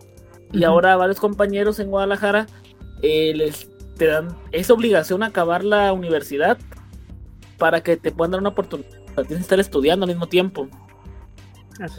[0.52, 2.46] Y ahora varios compañeros en Guadalajara
[3.02, 6.56] eh, les te dan esa obligación acabar la universidad
[7.58, 10.68] para que te puedan dar una oportunidad tienes que estar estudiando al mismo tiempo.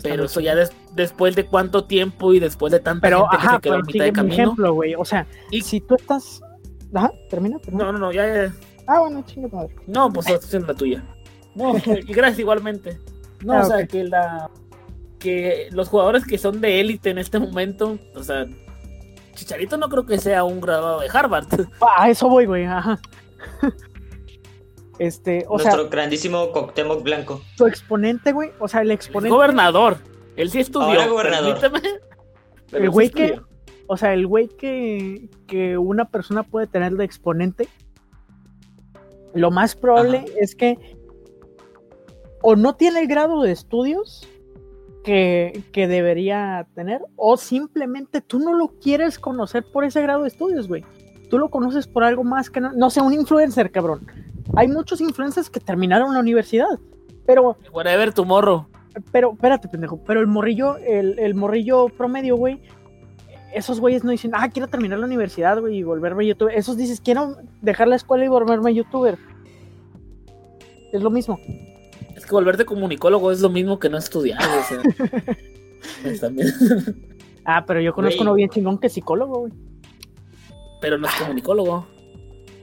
[0.03, 0.55] pero eso ya
[0.93, 4.05] después de cuánto tiempo y después de tanta pero, gente que se quedó a mitad
[4.05, 4.33] de camino.
[4.33, 4.95] ejemplo, güey.
[4.95, 6.41] O sea, y si tú estás.
[6.93, 8.53] Ajá, termina, No, no, no, ya, ya.
[8.87, 9.75] Ah, bueno, chinga madre.
[9.85, 11.03] No, pues es la tuya.
[11.55, 11.75] No,
[12.07, 12.99] y gracias igualmente.
[13.43, 14.49] No, ah, o sea, que la.
[15.19, 18.45] Que los jugadores que son de élite en este momento, o sea,
[19.39, 21.47] Chicharito no creo que sea un graduado de Harvard.
[21.97, 22.99] Ah, eso voy, güey, ajá.
[24.99, 27.41] Este, o Nuestro sea, grandísimo Cuauhtémoc Blanco.
[27.55, 29.97] tu exponente, güey, o sea, el exponente, Gobernador.
[30.35, 30.87] Él sí estudió.
[30.87, 31.59] Ahora gobernador.
[31.59, 31.99] permíteme,
[32.69, 33.47] pero el sí güey que, estudió.
[33.87, 37.69] o sea, el güey que, que una persona puede tener de exponente,
[39.33, 40.27] lo más probable Ajá.
[40.39, 40.77] es que
[42.41, 44.27] o no tiene el grado de estudios
[45.03, 50.27] que, que debería tener, o simplemente tú no lo quieres conocer por ese grado de
[50.27, 50.83] estudios, güey.
[51.29, 54.07] Tú lo conoces por algo más que no, no sé, un influencer, cabrón.
[54.55, 56.79] Hay muchos influencers que terminaron la universidad,
[57.25, 58.67] pero Whatever tu morro.
[59.11, 60.03] pero, espérate, pendejo.
[60.03, 62.61] Pero el morrillo, el, el morrillo promedio, güey.
[63.53, 66.53] Esos güeyes no dicen, ah, quiero terminar la universidad, güey, y volverme youtuber.
[66.55, 69.17] Esos dices, quiero dejar la escuela y volverme youtuber.
[70.91, 71.39] Es lo mismo.
[72.15, 74.39] Es que volverte comunicólogo es lo mismo que no estudiar.
[74.41, 74.81] O sea.
[76.03, 76.47] Pues también.
[77.45, 78.27] Ah, pero yo conozco Güey.
[78.27, 79.53] uno bien chingón que es psicólogo, güey.
[80.81, 81.87] Pero no es comunicólogo.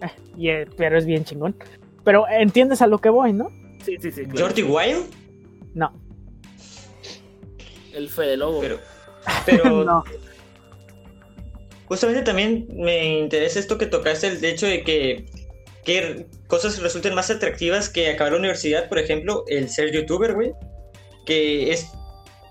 [0.36, 1.56] Y, eh, pero es bien chingón.
[2.04, 3.50] Pero entiendes a lo que voy, ¿no?
[3.84, 4.24] Sí, sí, sí.
[4.26, 4.46] claro.
[4.46, 5.06] Jordi Wild,
[5.74, 5.92] No,
[7.92, 8.60] El Fede Lobo.
[8.60, 8.78] pero.
[9.44, 10.04] Pero no.
[11.86, 15.26] justamente también me interesa esto que tocaste, el hecho de que,
[15.84, 20.52] que cosas resulten más atractivas que acabar la universidad, por ejemplo, el ser youtuber, güey.
[21.24, 21.90] Que es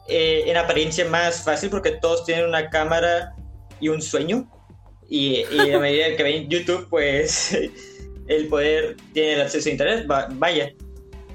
[0.07, 3.35] eh, en apariencia más fácil porque todos tienen una cámara
[3.79, 4.49] y un sueño.
[5.09, 7.55] Y, y a medida que ven YouTube, pues
[8.27, 10.73] el poder tiene el acceso a internet, va- vaya.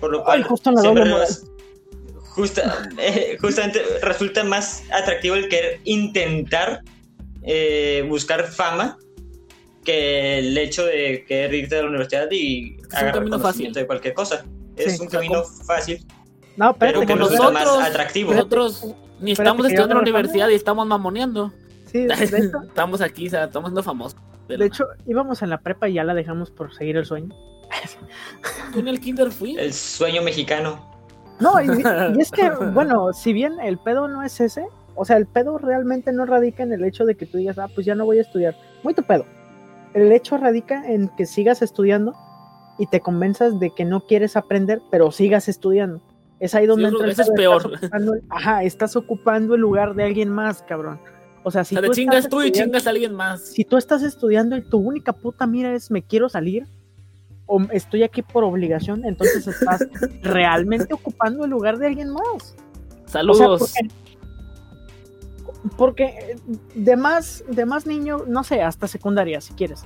[0.01, 1.29] Por lo cual, Ay, justo en la siempre doble moral.
[1.29, 6.81] nos- justa- eh, justamente resulta más atractivo el querer intentar
[7.43, 8.99] eh, buscar fama
[9.85, 13.83] que el hecho de querer irte a la universidad y un agarrar camino conocimiento fácil.
[13.83, 14.45] de cualquier cosa.
[14.77, 16.07] Es Sí, un camino como- fácil,
[16.57, 18.33] No, pero espérate, que nosotros- más atractivo.
[18.35, 18.87] Nosotros
[19.21, 21.53] ni estamos estudiando en la universidad y estamos mamoneando.
[21.91, 22.14] Sí, de
[22.47, 24.18] hecho, Estamos aquí, o sea, estamos siendo famosos.
[24.49, 27.34] de hecho, íbamos en la prepa y ya la dejamos por seguir el sueño.
[28.74, 29.57] Yo en el kinder fui.
[29.57, 30.84] El sueño mexicano.
[31.41, 31.66] No, y,
[32.16, 35.57] y es que, bueno, si bien el pedo no es ese, o sea, el pedo
[35.59, 38.18] realmente no radica en el hecho de que tú digas, ah, pues ya no voy
[38.18, 38.55] a estudiar.
[38.82, 39.24] Muy tu pedo.
[39.95, 42.14] El hecho radica en que sigas estudiando
[42.78, 46.01] y te convenzas de que no quieres aprender, pero sigas estudiando.
[46.38, 47.62] Es ahí donde Sí, entra el eso es peor.
[47.74, 51.01] estás ocupando el- ajá, estás ocupando el lugar de alguien más, cabrón.
[51.43, 53.41] O sea, si o sea, tú chingas estás tú y estudiando- chingas a alguien más.
[53.43, 56.66] si tú estás estudiando y tu única puta mira es me quiero salir
[57.47, 59.80] o estoy aquí por obligación, entonces estás
[60.22, 62.22] realmente ocupando el lugar de alguien más.
[62.24, 63.59] O sea, Saludos.
[63.61, 63.95] porque,
[65.76, 66.36] porque eh,
[66.74, 69.82] de más, de más niño, no sé, hasta secundaria, si quieres.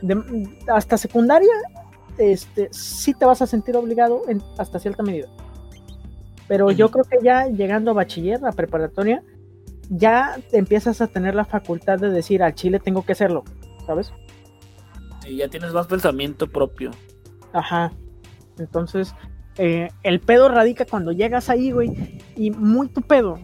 [0.00, 1.52] De- hasta secundaria,
[2.18, 5.28] este, sí te vas a sentir obligado en, hasta cierta medida.
[6.48, 9.22] Pero yo creo que ya llegando a bachiller, a preparatoria,
[9.94, 13.44] ya empiezas a tener la facultad de decir al chile tengo que hacerlo,
[13.86, 14.12] ¿sabes?
[15.26, 16.90] Y ya tienes más pensamiento propio.
[17.52, 17.92] Ajá.
[18.58, 19.14] Entonces,
[19.58, 23.38] eh, el pedo radica cuando llegas ahí, güey, y muy tu pedo.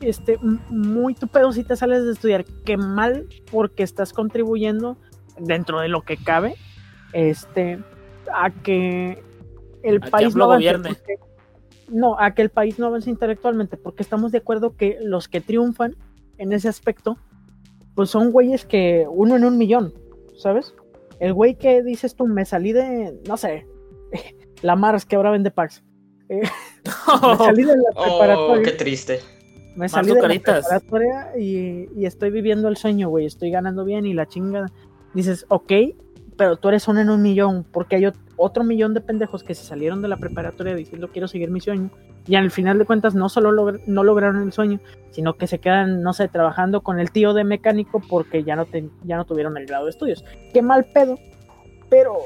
[0.00, 0.36] Este,
[0.68, 2.44] muy tu pedo si te sales de estudiar.
[2.64, 4.96] Qué mal porque estás contribuyendo
[5.38, 6.56] dentro de lo que cabe,
[7.12, 7.78] este,
[8.34, 9.22] a que
[9.82, 10.88] el A país no gobierne.
[10.88, 11.18] porque-
[11.92, 15.40] no, a que el país no avance intelectualmente, porque estamos de acuerdo que los que
[15.40, 15.96] triunfan
[16.38, 17.16] en ese aspecto,
[17.94, 19.92] pues son güeyes que uno en un millón,
[20.36, 20.74] ¿sabes?
[21.20, 23.66] El güey que dices tú, me salí de, no sé,
[24.62, 25.84] la Mars que ahora vende packs.
[26.28, 26.40] Eh,
[27.22, 28.62] me salí de la Oh, preparatoria.
[28.64, 29.20] qué triste.
[29.76, 33.24] Me salí de la preparatoria y, y estoy viviendo el sueño, güey.
[33.26, 34.66] Estoy ganando bien y la chinga.
[35.14, 35.72] Dices, ok,
[36.36, 39.54] pero tú eres uno en un millón, porque hay ot- otro millón de pendejos que
[39.54, 41.90] se salieron de la preparatoria diciendo quiero seguir mi sueño.
[42.26, 44.80] Y al final de cuentas no solo logr- no lograron el sueño,
[45.10, 48.64] sino que se quedan, no sé, trabajando con el tío de mecánico porque ya no,
[48.66, 50.24] te- ya no tuvieron el grado de estudios.
[50.52, 51.18] Qué mal pedo,
[51.90, 52.16] pero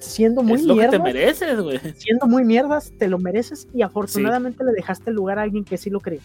[0.00, 1.78] siendo muy es lo que te mereces, güey.
[1.94, 5.78] siendo muy mierdas, te lo mereces y afortunadamente le dejaste el lugar a alguien que
[5.78, 6.20] sí lo cree.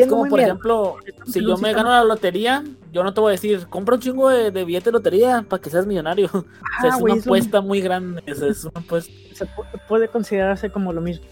[0.00, 3.32] Es como, por ejemplo, si yo me gano la lotería, yo no te voy a
[3.32, 6.28] decir, compra un chingo de, de billete de lotería para que seas millonario.
[6.32, 8.22] O sea, es una es lo apuesta muy grande.
[8.30, 9.12] o sea, es una apuesta.
[9.34, 11.24] se pu- puede considerarse como lo mismo.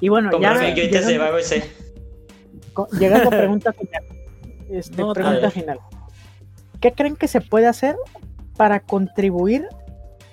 [0.00, 1.64] Y bueno, Como ya de llegando, BBC.
[2.74, 4.02] co- llegando a pregunta final.
[4.70, 5.78] Este, No, pregunta final.
[6.80, 7.96] ¿Qué creen que se puede hacer
[8.56, 9.66] para contribuir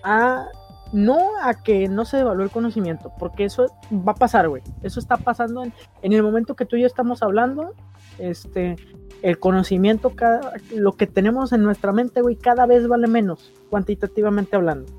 [0.03, 0.47] a
[0.95, 3.11] no a que no se devalúe el conocimiento?
[3.19, 4.63] Porque eso va a pasar, güey.
[4.81, 7.73] Eso está pasando en, en el momento que tú y yo estamos hablando.
[8.17, 8.77] Este,
[9.21, 14.55] el conocimiento, cada, lo que tenemos en nuestra mente, güey, cada vez vale menos, cuantitativamente
[14.55, 14.91] hablando.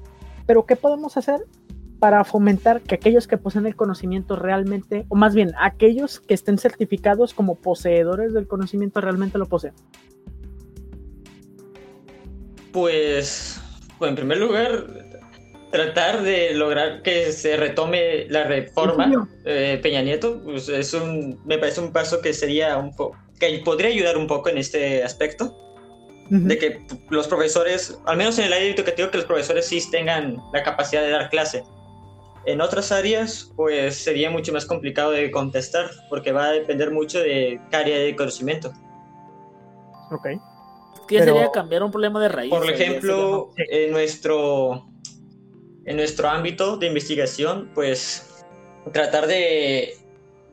[0.47, 1.47] Pero, ¿qué podemos hacer
[1.99, 6.59] para fomentar que aquellos que poseen el conocimiento realmente, o más bien, aquellos que estén
[6.59, 9.73] certificados como poseedores del conocimiento realmente lo poseen?
[12.73, 13.61] Pues,
[13.99, 14.87] pues, en primer lugar,
[15.77, 21.59] tratar de lograr que se retome la reforma eh, Peña Nieto, pues es un, me
[21.59, 25.55] parece un paso que sería un poco, que podría ayudar un poco en este aspecto.
[26.29, 30.37] De que los profesores, al menos en el área educativo, que los profesores sí tengan
[30.53, 31.63] la capacidad de dar clase.
[32.47, 37.21] En otras áreas, pues sería mucho más complicado de contestar, porque va a depender mucho
[37.21, 38.73] de qué área de conocimiento.
[40.11, 40.27] Ok.
[41.07, 42.51] Que sería cambiar un problema de raíz.
[42.51, 44.89] Por ejemplo, en nuestro,
[45.87, 48.45] en nuestro ámbito de investigación, pues
[48.93, 49.97] tratar de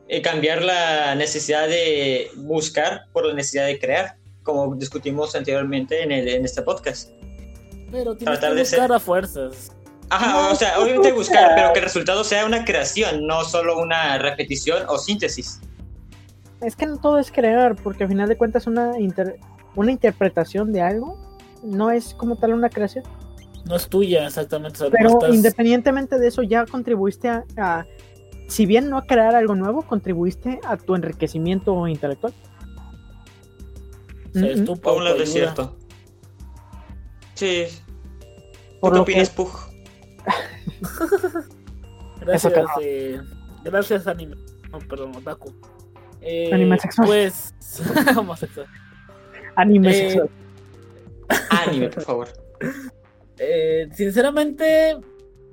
[0.08, 6.12] eh, cambiar la necesidad de buscar por la necesidad de crear, como discutimos anteriormente en,
[6.12, 7.10] el, en este podcast.
[7.90, 9.72] Pero tienes tratar que buscar a fuerzas.
[10.10, 14.18] Ajá, o sea, obviamente buscar, pero que el resultado sea una creación, no solo una
[14.18, 15.60] repetición o síntesis.
[16.60, 18.92] Es que no todo es crear, porque al final de cuentas una,
[19.74, 21.18] una interpretación de algo
[21.62, 23.04] no es como tal una creación.
[23.66, 24.78] No es tuya, exactamente.
[24.90, 27.86] Pero independientemente de eso, ya contribuiste a,
[28.48, 32.34] si bien no a crear algo nuevo, contribuiste a tu enriquecimiento intelectual.
[34.34, 35.76] O sea, es tu de cierto.
[37.34, 37.66] Sí.
[38.80, 39.50] ¿Por ¿Qué opinas, Pug?
[42.20, 43.20] gracias, eh,
[43.64, 44.36] gracias, anime.
[44.70, 45.52] No, perdón, Otaku.
[46.20, 47.06] Eh, anime sexual.
[47.06, 47.54] Pues,
[48.16, 48.66] homosexual.
[49.56, 50.30] Anime eh, sexual.
[51.50, 52.28] Anime, por favor.
[53.38, 54.96] Eh, sinceramente,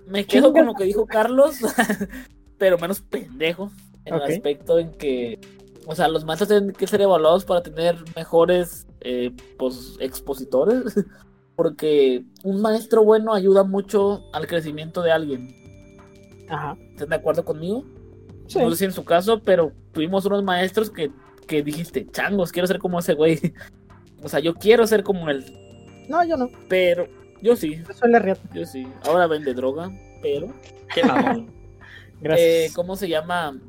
[0.07, 1.57] me quedo con lo que dijo Carlos,
[2.57, 3.71] pero menos pendejo.
[4.05, 5.39] En el aspecto en que,
[5.85, 10.95] o sea, los maestros tienen que ser evaluados para tener mejores eh, pues, expositores.
[11.55, 15.55] Porque un maestro bueno ayuda mucho al crecimiento de alguien.
[16.49, 16.75] Ajá.
[16.91, 17.85] ¿Están de acuerdo conmigo?
[18.55, 21.11] No sé si en su caso, pero tuvimos unos maestros que,
[21.47, 23.39] que dijiste, changos, quiero ser como ese güey.
[24.23, 25.43] O sea, yo quiero ser como él.
[26.07, 26.47] No, yo no.
[26.69, 27.07] Pero
[27.41, 27.81] yo sí.
[27.87, 28.87] Yo soy la Yo sí.
[29.05, 30.53] Ahora vende droga, pero.
[30.93, 31.51] Qué mamón.
[32.21, 32.47] Gracias.
[32.47, 33.59] Eh, ¿Cómo se llama?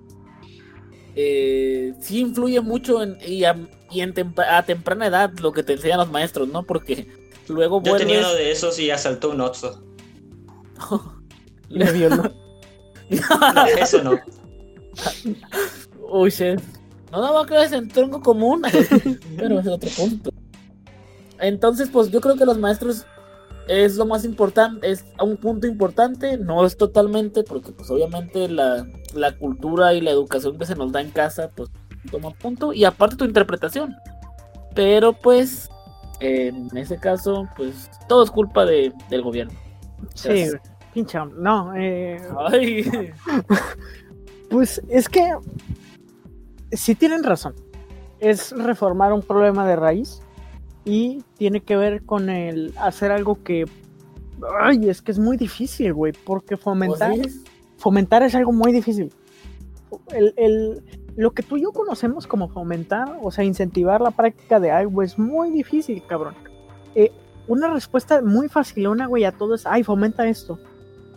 [1.14, 3.56] Eh, sí influye mucho en, y, a,
[4.64, 6.64] temprana edad lo que te enseñan los maestros, ¿no?
[6.64, 7.06] Porque
[7.48, 9.82] luego Yo tenía uno de esos y asaltó un Otso.
[11.68, 12.32] Le violó.
[13.08, 14.18] no, eso no.
[16.10, 16.60] Uy, shit.
[17.10, 18.62] No daba clases en tronco común,
[19.36, 20.30] pero es otro punto.
[21.38, 23.04] Entonces, pues yo creo que los maestros
[23.68, 28.86] es lo más importante, es un punto importante, no es totalmente, porque pues obviamente la,
[29.38, 31.70] cultura y la educación que se nos da en casa, pues
[32.10, 33.94] toma punto, y aparte tu interpretación.
[34.74, 35.70] Pero pues,
[36.20, 39.58] en ese caso, pues todo es culpa de, del gobierno.
[40.14, 40.46] Sí,
[40.92, 42.20] pincha, no, eh...
[44.50, 45.32] pues es que
[46.72, 47.54] si tienen razón,
[48.18, 50.22] es reformar un problema de raíz
[50.84, 53.66] y tiene que ver con el hacer algo que
[54.60, 57.12] ay, es que es muy difícil, güey, porque fomentar
[57.76, 59.12] fomentar es algo muy difícil.
[60.12, 60.82] El,
[61.16, 65.02] lo que tú y yo conocemos como fomentar, o sea, incentivar la práctica de algo
[65.02, 66.34] es muy difícil, cabrón.
[66.94, 67.10] Eh,
[67.48, 70.58] una respuesta muy facilona, güey, a todo es, ay, fomenta esto.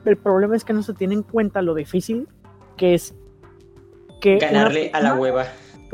[0.04, 2.28] El problema es que no se tiene en cuenta lo difícil
[2.78, 3.14] que es
[4.20, 4.40] que...
[4.40, 5.46] Ganarle a la hueva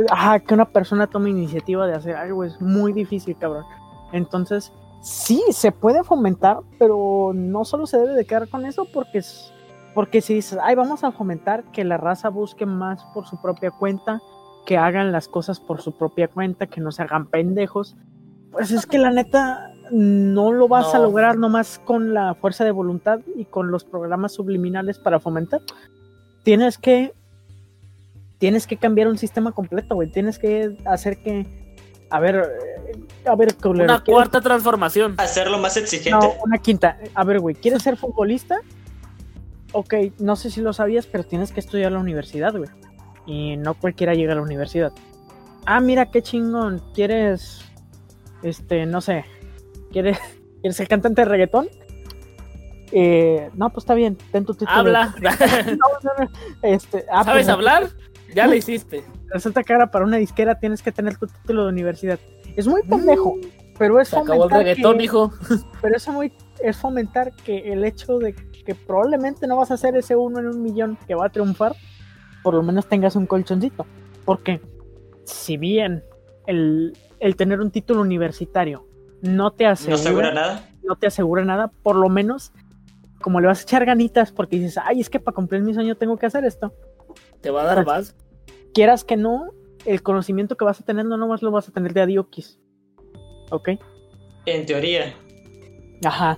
[0.09, 3.65] ajá, que una persona tome iniciativa de hacer algo es muy difícil, cabrón.
[4.11, 9.19] Entonces, sí, se puede fomentar, pero no solo se debe de quedar con eso porque
[9.19, 9.51] es,
[9.93, 13.71] porque si dices, ay, vamos a fomentar que la raza busque más por su propia
[13.71, 14.21] cuenta,
[14.65, 17.95] que hagan las cosas por su propia cuenta, que no se hagan pendejos,
[18.51, 22.71] pues es que la neta no lo vas a lograr nomás con la fuerza de
[22.71, 25.61] voluntad y con los programas subliminales para fomentar.
[26.43, 27.13] Tienes que
[28.41, 30.09] tienes que cambiar un sistema completo, güey.
[30.09, 31.45] Tienes que hacer que.
[32.09, 35.13] A ver, eh, a ver, Una cuarta transformación.
[35.19, 36.09] Hacerlo más exigente.
[36.19, 36.97] No, una quinta.
[37.13, 38.59] A ver, güey, ¿quieres ser futbolista?
[39.73, 42.69] Ok, no sé si lo sabías, pero tienes que estudiar la universidad, güey.
[43.27, 44.91] Y no cualquiera llega a la universidad.
[45.67, 46.81] Ah, mira qué chingón.
[46.95, 47.61] ¿Quieres.
[48.41, 49.23] Este, no sé.
[49.91, 50.17] ¿Quieres,
[50.61, 51.69] ¿quieres ser cantante de reggaetón?
[52.91, 54.79] Eh, no, pues está bien, ten tu título.
[54.79, 55.15] Habla.
[56.63, 57.89] Este, ah, ¿Sabes pues, hablar?
[58.33, 59.03] Ya lo hiciste.
[59.27, 62.19] Resulta que ahora para una disquera tienes que tener tu título de universidad.
[62.55, 63.41] Es muy pendejo, mm.
[63.77, 65.31] pero es Se acabó el reggaetón, hijo.
[65.81, 69.95] Pero eso muy, es fomentar que el hecho de que probablemente no vas a ser
[69.95, 71.75] ese uno en un millón que va a triunfar,
[72.43, 73.85] por lo menos tengas un colchoncito.
[74.25, 74.61] Porque
[75.25, 76.03] si bien
[76.45, 78.85] el, el tener un título universitario
[79.21, 80.69] no te asegura, ¿No asegura nada?
[80.83, 82.51] No te asegura nada, por lo menos
[83.21, 85.95] como le vas a echar ganitas porque dices, ay, es que para cumplir mi sueño
[85.95, 86.73] tengo que hacer esto
[87.41, 88.15] te va a dar más.
[88.73, 89.49] Quieras que no,
[89.85, 92.59] el conocimiento que vas a tener no nomás lo vas a tener de Adiokis.
[93.51, 93.69] ¿Ok?
[94.45, 95.13] En teoría.
[96.05, 96.37] Ajá.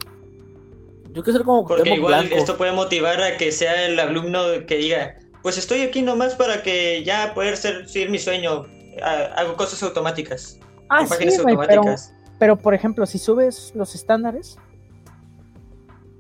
[1.12, 2.36] Yo quiero ser como Porque igual Blanco.
[2.36, 6.64] esto puede motivar a que sea el alumno que diga, pues estoy aquí nomás para
[6.64, 8.64] que ya poder ser, seguir mi sueño.
[9.04, 10.60] Ha- Hago cosas automáticas.
[10.90, 12.14] Ah, sí, pero, automáticas.
[12.40, 14.58] pero por ejemplo, si subes los estándares,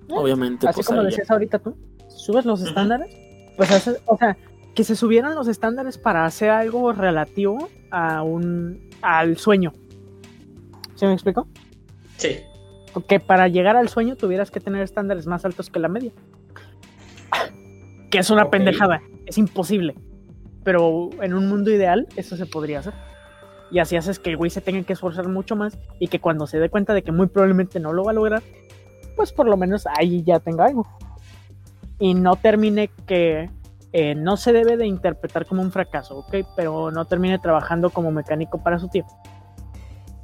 [0.09, 1.09] Obviamente, así pues como ahí ya.
[1.11, 1.75] decías ahorita tú,
[2.09, 3.15] si subes los estándares,
[3.57, 4.37] pues hace- o sea,
[4.75, 9.73] que se subieran los estándares para hacer algo relativo a un al sueño.
[10.95, 11.47] ¿Se me explicó?
[12.17, 12.39] Sí.
[13.07, 16.11] Que para llegar al sueño tuvieras que tener estándares más altos que la media.
[18.09, 19.95] Que es una pendejada, es imposible.
[20.63, 22.93] Pero en un mundo ideal eso se podría hacer.
[23.71, 26.45] Y así haces que el güey se tenga que esforzar mucho más y que cuando
[26.45, 28.43] se dé cuenta de que muy probablemente no lo va a lograr,
[29.15, 30.87] pues por lo menos ahí ya tenga algo.
[31.99, 33.49] Y no termine que
[33.93, 36.35] eh, no se debe de interpretar como un fracaso, ¿ok?
[36.55, 39.05] Pero no termine trabajando como mecánico para su tío.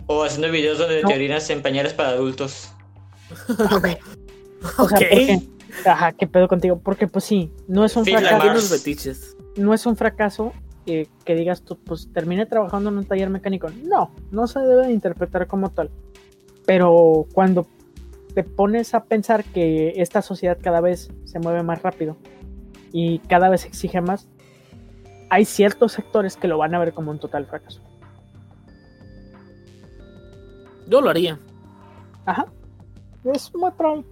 [0.07, 1.07] O haciendo videos donde No.
[1.09, 2.71] te orinas en pañales para adultos.
[4.77, 5.03] O sea, Ok.
[5.07, 5.39] porque,
[5.85, 6.79] ajá, ¿qué pedo contigo?
[6.83, 8.75] Porque pues sí, no es un fracaso,
[9.55, 10.51] no es un fracaso
[10.85, 13.67] eh, que digas tú, pues terminé trabajando en un taller mecánico.
[13.83, 15.91] No, no se debe de interpretar como tal.
[16.65, 17.67] Pero cuando
[18.33, 22.17] te pones a pensar que esta sociedad cada vez se mueve más rápido
[22.91, 24.27] y cada vez exige más,
[25.29, 27.81] hay ciertos sectores que lo van a ver como un total fracaso.
[30.87, 31.37] Yo lo haría.
[32.25, 32.47] Ajá.
[33.23, 34.05] Es muy probable.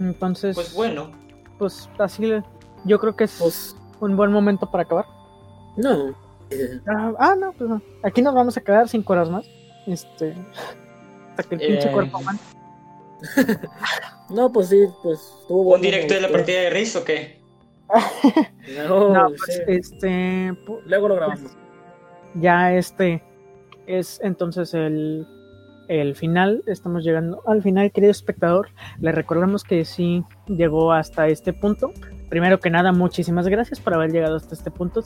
[0.00, 1.10] Entonces, Pues bueno,
[1.58, 2.42] pues así le-
[2.84, 5.06] yo creo que es Pues, un buen momento para acabar.
[5.76, 6.10] no.
[6.50, 7.80] Eh, Ah, ah, no, pues no.
[8.02, 9.46] Aquí nos vamos a quedar cinco horas más.
[9.86, 10.34] Este.
[11.30, 12.20] Hasta que el pinche Eh, cuerpo.
[14.34, 15.82] No, pues sí, pues estuvo ¿un bueno.
[15.82, 17.40] directo de la partida de Riz o qué?
[18.88, 19.34] No, no, sí.
[19.36, 20.56] pues este.
[20.86, 21.54] Luego lo grabamos.
[22.34, 23.22] Ya este
[23.86, 25.26] es entonces el,
[25.88, 26.62] el final.
[26.66, 28.68] Estamos llegando al final, querido espectador.
[29.00, 31.92] Le recordamos que sí llegó hasta este punto.
[32.30, 35.04] Primero que nada, muchísimas gracias por haber llegado hasta este punto.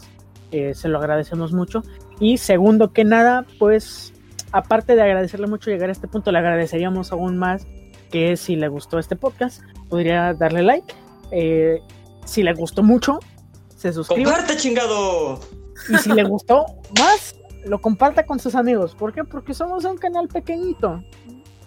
[0.52, 1.82] Eh, se lo agradecemos mucho.
[2.20, 4.14] Y segundo que nada, pues
[4.52, 7.66] aparte de agradecerle mucho llegar a este punto, le agradeceríamos aún más
[8.10, 10.94] que si le gustó este podcast, podría darle like.
[11.30, 11.80] Eh,
[12.24, 13.18] si le gustó mucho,
[13.76, 14.24] se suscribe.
[14.24, 15.40] ¡Comparte, chingado!
[15.88, 16.66] Y si le gustó
[16.98, 18.94] más, lo comparta con sus amigos.
[18.94, 19.24] ¿Por qué?
[19.24, 21.02] Porque somos un canal pequeñito.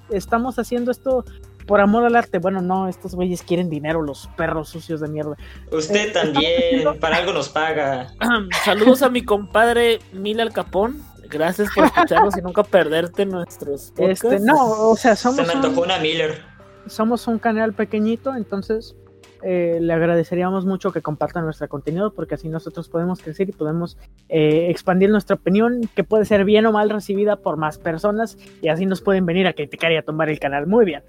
[0.09, 1.23] Estamos haciendo esto
[1.67, 2.39] por amor al arte.
[2.39, 5.37] Bueno, no, estos güeyes quieren dinero, los perros sucios de mierda.
[5.71, 8.07] Usted Eh, también, para algo nos paga.
[8.65, 11.01] Saludos a mi compadre Mil Al Capón.
[11.31, 14.23] Gracias por escucharnos y nunca perderte nuestros podcasts.
[14.25, 16.41] Este, no, o sea, Se somos me antojó un, una Miller.
[16.87, 18.95] somos un canal pequeñito, entonces
[19.43, 23.97] eh, le agradeceríamos mucho que compartan nuestro contenido porque así nosotros podemos crecer y podemos
[24.29, 28.67] eh, expandir nuestra opinión que puede ser bien o mal recibida por más personas y
[28.67, 30.67] así nos pueden venir a criticar y a tomar el canal.
[30.67, 31.01] Muy bien.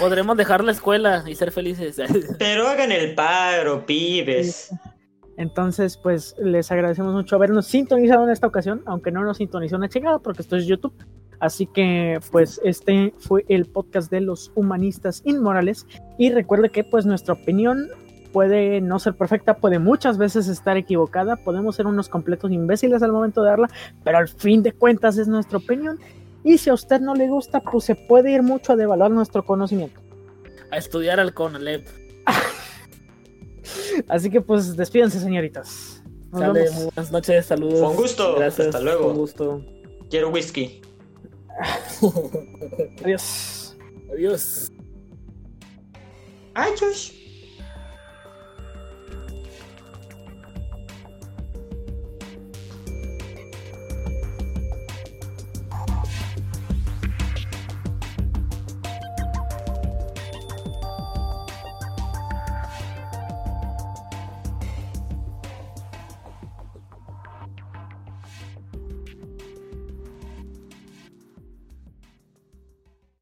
[0.00, 2.00] Podremos dejar la escuela y ser felices.
[2.38, 4.70] Pero hagan el paro, pibes.
[5.36, 9.88] Entonces, pues les agradecemos mucho habernos sintonizado en esta ocasión, aunque no nos sintonizó una
[9.88, 10.94] chingada porque esto es YouTube.
[11.38, 15.86] Así que, pues, este fue el podcast de los humanistas inmorales.
[16.18, 17.88] Y recuerde que, pues, nuestra opinión
[18.32, 23.12] puede no ser perfecta, puede muchas veces estar equivocada, podemos ser unos completos imbéciles al
[23.12, 23.68] momento de darla,
[24.04, 25.98] pero al fin de cuentas es nuestra opinión.
[26.44, 29.44] Y si a usted no le gusta, pues se puede ir mucho a devaluar nuestro
[29.44, 30.00] conocimiento.
[30.70, 31.86] a estudiar al Conalep.
[34.08, 36.02] Así que, pues, despídense, señoritas.
[36.32, 36.84] Nos Sale, vemos.
[36.84, 37.80] buenas noches, saludos.
[37.80, 38.66] Con gusto, Gracias.
[38.68, 39.08] hasta luego.
[39.08, 39.64] Con gusto.
[40.10, 40.80] Quiero whisky.
[43.04, 43.76] Adiós.
[44.12, 44.70] Adiós.
[46.54, 47.12] Ay, Josh.